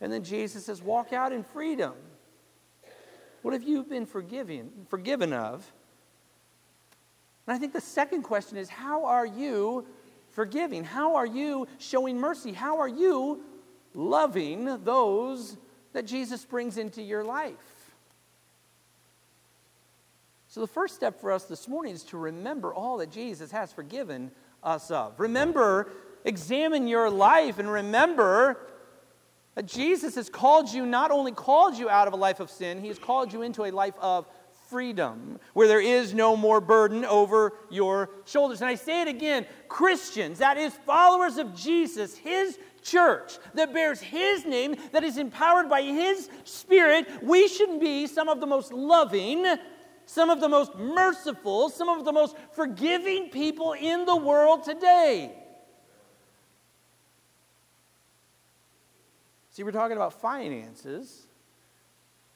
And 0.00 0.12
then 0.12 0.24
Jesus 0.24 0.66
says, 0.66 0.82
walk 0.82 1.12
out 1.12 1.32
in 1.32 1.44
freedom. 1.44 1.92
What 3.42 3.52
have 3.54 3.62
you 3.62 3.82
been 3.82 4.06
forgiven, 4.06 4.70
forgiven 4.88 5.32
of? 5.32 5.70
And 7.46 7.56
I 7.56 7.58
think 7.58 7.72
the 7.72 7.80
second 7.80 8.22
question 8.22 8.56
is, 8.56 8.68
how 8.68 9.04
are 9.04 9.26
you 9.26 9.86
forgiving? 10.30 10.84
How 10.84 11.16
are 11.16 11.26
you 11.26 11.66
showing 11.78 12.18
mercy? 12.18 12.52
How 12.52 12.78
are 12.78 12.88
you 12.88 13.42
loving 13.94 14.84
those 14.84 15.56
that 15.92 16.06
Jesus 16.06 16.44
brings 16.44 16.78
into 16.78 17.02
your 17.02 17.24
life? 17.24 17.54
So, 20.46 20.60
the 20.60 20.66
first 20.66 20.96
step 20.96 21.20
for 21.20 21.30
us 21.30 21.44
this 21.44 21.68
morning 21.68 21.94
is 21.94 22.02
to 22.04 22.18
remember 22.18 22.74
all 22.74 22.98
that 22.98 23.12
Jesus 23.12 23.52
has 23.52 23.72
forgiven 23.72 24.32
us 24.64 24.90
of. 24.90 25.18
Remember, 25.20 25.92
examine 26.24 26.88
your 26.88 27.08
life 27.08 27.58
and 27.58 27.70
remember 27.70 28.58
that 29.54 29.66
Jesus 29.66 30.14
has 30.14 30.28
called 30.28 30.72
you, 30.72 30.86
not 30.86 31.10
only 31.10 31.32
called 31.32 31.76
you 31.76 31.88
out 31.90 32.06
of 32.06 32.12
a 32.12 32.16
life 32.16 32.40
of 32.40 32.50
sin, 32.50 32.80
he 32.80 32.88
has 32.88 32.98
called 32.98 33.32
you 33.32 33.42
into 33.42 33.64
a 33.64 33.70
life 33.70 33.94
of 34.00 34.26
freedom, 34.68 35.40
where 35.52 35.66
there 35.66 35.80
is 35.80 36.14
no 36.14 36.36
more 36.36 36.60
burden 36.60 37.04
over 37.04 37.52
your 37.70 38.10
shoulders. 38.24 38.60
And 38.60 38.70
I 38.70 38.76
say 38.76 39.02
it 39.02 39.08
again 39.08 39.44
Christians, 39.68 40.38
that 40.38 40.56
is, 40.56 40.72
followers 40.86 41.38
of 41.38 41.54
Jesus, 41.56 42.16
his 42.16 42.58
church 42.82 43.38
that 43.54 43.74
bears 43.74 44.00
his 44.00 44.44
name, 44.44 44.76
that 44.92 45.02
is 45.02 45.18
empowered 45.18 45.68
by 45.68 45.82
his 45.82 46.30
spirit, 46.44 47.06
we 47.22 47.48
should 47.48 47.80
be 47.80 48.06
some 48.06 48.28
of 48.28 48.40
the 48.40 48.46
most 48.46 48.72
loving, 48.72 49.44
some 50.06 50.30
of 50.30 50.40
the 50.40 50.48
most 50.48 50.74
merciful, 50.76 51.68
some 51.68 51.88
of 51.88 52.04
the 52.04 52.12
most 52.12 52.36
forgiving 52.52 53.28
people 53.28 53.72
in 53.72 54.04
the 54.04 54.16
world 54.16 54.62
today. 54.62 55.39
See, 59.50 59.62
we're 59.62 59.72
talking 59.72 59.96
about 59.96 60.20
finances. 60.20 61.26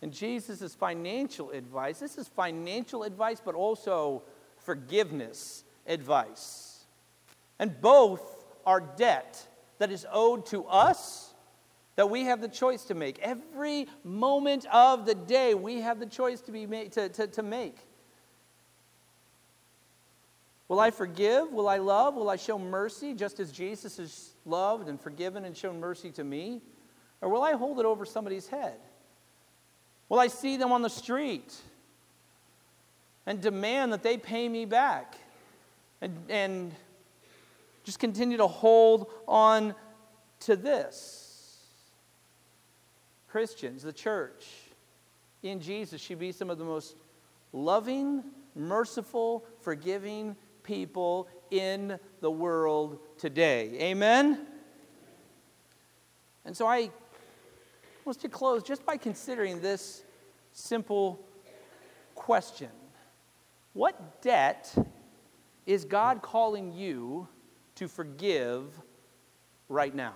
And 0.03 0.13
Jesus 0.13 0.61
is 0.61 0.75
financial 0.75 1.51
advice. 1.51 2.01
This 2.01 2.19
is 2.19 2.29
financial 2.29 3.05
advice, 3.05 3.41
but 3.43 3.55
also 3.55 4.23
forgiveness 4.59 5.65
advice. 5.87 6.85
And 7.59 7.81
both 7.81 8.45
are 8.67 8.81
debt 8.81 9.47
that 9.79 9.91
is 9.91 10.07
owed 10.13 10.47
to 10.47 10.65
us 10.67 11.33
that 11.97 12.11
we 12.11 12.25
have 12.25 12.41
the 12.41 12.49
choice 12.49 12.85
to 12.85 12.95
make. 12.95 13.19
Every 13.21 13.87
moment 14.03 14.67
of 14.73 15.07
the 15.07 15.15
day, 15.15 15.55
we 15.55 15.81
have 15.81 16.01
the 16.01 16.07
choice 16.07 16.41
to, 16.43 16.53
be 16.53 16.67
made, 16.67 16.93
to, 16.93 17.09
to, 17.09 17.27
to 17.29 17.43
make. 17.43 17.77
Will 20.67 20.81
I 20.81 20.91
forgive? 20.91 21.53
Will 21.53 21.69
I 21.69 21.79
love? 21.79 22.15
Will 22.15 22.31
I 22.31 22.37
show 22.37 22.59
mercy 22.59 23.15
just 23.15 23.39
as 23.39 23.53
Jesus 23.53 23.99
has 23.99 24.31
loved 24.45 24.89
and 24.89 25.01
forgiven 25.01 25.45
and 25.45 25.57
shown 25.57 25.79
mercy 25.79 26.11
to 26.13 26.25
me? 26.25 26.63
Or 27.25 27.31
will 27.31 27.43
I 27.43 27.53
hold 27.53 27.81
it 27.81 27.87
over 27.87 28.05
somebody's 28.05 28.49
head? 28.49 28.75
Will 30.11 30.19
I 30.19 30.27
see 30.27 30.59
them 30.59 30.73
on 30.73 30.83
the 30.83 30.91
street 30.91 31.55
and 33.25 33.41
demand 33.41 33.95
that 33.95 34.03
they 34.03 34.19
pay 34.19 34.47
me 34.47 34.67
back? 34.67 35.17
And, 36.03 36.19
and 36.29 36.73
just 37.83 37.99
continue 37.99 38.37
to 38.37 38.47
hold 38.47 39.11
on 39.27 39.75
to 40.41 40.55
this 40.55 41.57
Christians, 43.29 43.83
the 43.83 43.93
church 43.93 44.47
in 45.43 45.61
Jesus 45.61 46.03
should 46.03 46.19
be 46.19 46.31
some 46.31 46.51
of 46.51 46.59
the 46.59 46.65
most 46.65 46.95
loving, 47.55 48.23
merciful, 48.55 49.47
forgiving 49.63 50.37
people 50.63 51.27
in 51.51 51.99
the 52.21 52.31
world 52.31 52.99
today. 53.17 53.79
Amen? 53.81 54.47
And 56.45 56.55
so 56.55 56.67
I 56.67 56.91
want 58.05 58.21
to 58.21 58.29
close 58.29 58.63
just 58.63 58.85
by 58.85 58.97
considering 58.97 59.61
this 59.61 60.03
simple 60.53 61.21
question 62.15 62.69
What 63.73 64.23
debt 64.23 64.75
is 65.67 65.85
God 65.85 66.23
calling 66.23 66.73
you 66.73 67.29
to 67.77 67.89
forgive 67.89 68.65
right 69.69 69.95
now? 69.95 70.15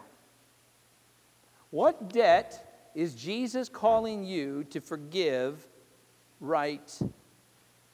What 1.70 2.10
debt 2.10 2.90
is 2.94 3.14
Jesus 3.14 3.68
calling 3.68 4.24
you 4.24 4.64
to 4.70 4.80
forgive 4.80 5.66
right 6.40 6.98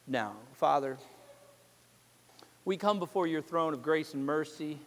now? 0.06 0.34
Father, 0.52 0.98
we 2.64 2.76
come 2.76 2.98
before 2.98 3.26
your 3.26 3.42
throne 3.42 3.74
of 3.74 3.82
grace 3.82 4.14
and 4.14 4.24
mercy 4.24 4.78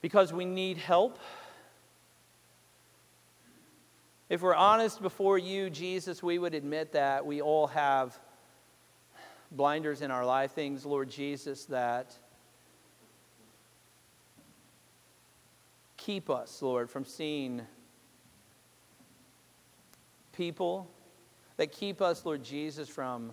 because 0.00 0.32
we 0.32 0.44
need 0.44 0.76
help. 0.76 1.18
If 4.28 4.42
we're 4.42 4.54
honest 4.54 5.00
before 5.00 5.38
you, 5.38 5.70
Jesus, 5.70 6.22
we 6.22 6.38
would 6.38 6.54
admit 6.54 6.92
that 6.92 7.24
we 7.24 7.40
all 7.40 7.66
have 7.68 8.18
blinders 9.50 10.02
in 10.02 10.10
our 10.10 10.26
life, 10.26 10.52
things, 10.52 10.84
Lord 10.84 11.08
Jesus, 11.08 11.64
that 11.66 12.14
keep 15.96 16.28
us, 16.28 16.60
Lord, 16.60 16.90
from 16.90 17.06
seeing 17.06 17.62
people, 20.32 20.90
that 21.56 21.72
keep 21.72 22.02
us, 22.02 22.26
Lord 22.26 22.44
Jesus, 22.44 22.86
from 22.86 23.32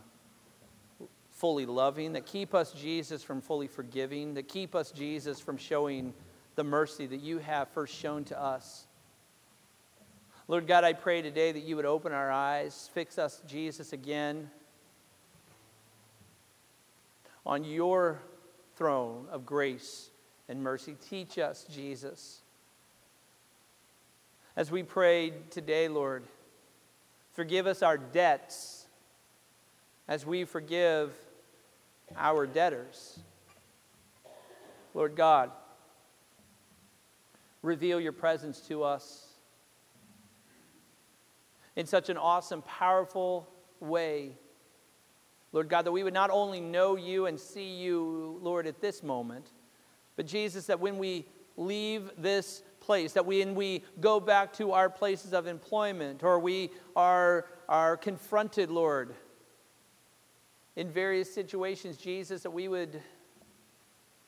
fully 1.31 1.65
loving, 1.65 2.13
that 2.13 2.25
keep 2.25 2.55
us, 2.55 2.71
Jesus, 2.71 3.21
from 3.21 3.41
fully 3.41 3.67
forgiving, 3.67 4.33
that 4.35 4.47
keep 4.47 4.73
us, 4.73 4.91
Jesus, 4.91 5.41
from 5.41 5.57
showing 5.57 6.13
the 6.55 6.63
mercy 6.63 7.05
that 7.05 7.19
you 7.19 7.39
have 7.39 7.67
first 7.67 7.93
shown 7.93 8.23
to 8.23 8.41
us. 8.41 8.84
Lord 10.47 10.67
God, 10.67 10.83
I 10.83 10.93
pray 10.93 11.23
today 11.23 11.51
that 11.51 11.63
you 11.63 11.75
would 11.75 11.85
open 11.85 12.11
our 12.11 12.31
eyes, 12.31 12.87
fix 12.93 13.17
us, 13.17 13.41
Jesus, 13.47 13.93
again 13.93 14.51
on 17.47 17.63
your 17.63 18.21
throne 18.75 19.25
of 19.31 19.43
grace 19.43 20.11
and 20.47 20.61
mercy. 20.61 20.95
Teach 21.09 21.39
us, 21.39 21.65
Jesus, 21.71 22.41
as 24.55 24.69
we 24.69 24.83
prayed 24.83 25.49
today, 25.49 25.87
Lord, 25.87 26.23
forgive 27.33 27.65
us 27.65 27.81
our 27.81 27.97
debts 27.97 28.85
as 30.07 30.27
we 30.27 30.45
forgive 30.45 31.11
our 32.15 32.45
debtors. 32.45 33.17
Lord 34.93 35.15
God, 35.15 35.49
reveal 37.63 37.99
your 37.99 38.11
presence 38.11 38.59
to 38.67 38.83
us 38.83 39.24
in 41.75 41.85
such 41.85 42.09
an 42.09 42.17
awesome, 42.17 42.61
powerful 42.61 43.47
way. 43.79 44.37
Lord 45.51 45.69
God, 45.69 45.85
that 45.85 45.91
we 45.91 46.03
would 46.03 46.13
not 46.13 46.29
only 46.29 46.59
know 46.59 46.95
you 46.95 47.27
and 47.27 47.39
see 47.39 47.75
you, 47.75 48.39
Lord, 48.41 48.67
at 48.67 48.81
this 48.81 49.03
moment, 49.03 49.51
but 50.15 50.25
Jesus, 50.25 50.65
that 50.67 50.79
when 50.79 50.97
we 50.97 51.25
leave 51.57 52.11
this 52.17 52.63
place, 52.79 53.13
that 53.13 53.25
when 53.25 53.55
we 53.55 53.83
go 53.99 54.19
back 54.19 54.53
to 54.53 54.71
our 54.71 54.89
places 54.89 55.33
of 55.33 55.47
employment 55.47 56.23
or 56.23 56.39
we 56.39 56.71
are, 56.95 57.47
are 57.69 57.97
confronted, 57.97 58.69
Lord, 58.69 59.15
in 60.75 60.89
various 60.89 61.33
situations, 61.33 61.97
Jesus, 61.97 62.43
that 62.43 62.51
we 62.51 62.67
would 62.67 63.01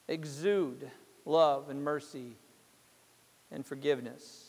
exude 0.07 0.89
love 1.25 1.69
and 1.69 1.83
mercy 1.83 2.37
and 3.51 3.65
forgiveness. 3.65 4.46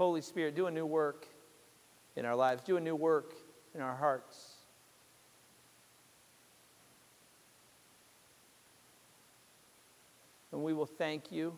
Holy 0.00 0.22
Spirit, 0.22 0.54
do 0.54 0.66
a 0.66 0.70
new 0.70 0.86
work 0.86 1.26
in 2.16 2.24
our 2.24 2.34
lives, 2.34 2.62
do 2.62 2.78
a 2.78 2.80
new 2.80 2.96
work 2.96 3.34
in 3.74 3.82
our 3.82 3.94
hearts. 3.94 4.54
And 10.52 10.62
we 10.62 10.72
will 10.72 10.86
thank 10.86 11.30
you 11.30 11.54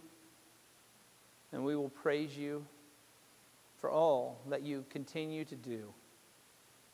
and 1.52 1.64
we 1.64 1.76
will 1.76 1.88
praise 1.88 2.36
you 2.36 2.66
for 3.80 3.92
all 3.92 4.40
that 4.48 4.62
you 4.62 4.84
continue 4.90 5.44
to 5.44 5.54
do 5.54 5.94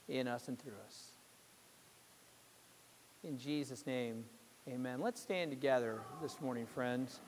in 0.07 0.29
us 0.29 0.49
and 0.49 0.59
through 0.59 0.77
us. 0.87 1.13
In 3.25 3.39
Jesus' 3.39 3.87
name, 3.87 4.27
amen. 4.69 5.01
Let's 5.01 5.23
stand 5.23 5.51
together 5.51 6.03
this 6.21 6.43
morning, 6.43 6.67
friends. 6.67 7.21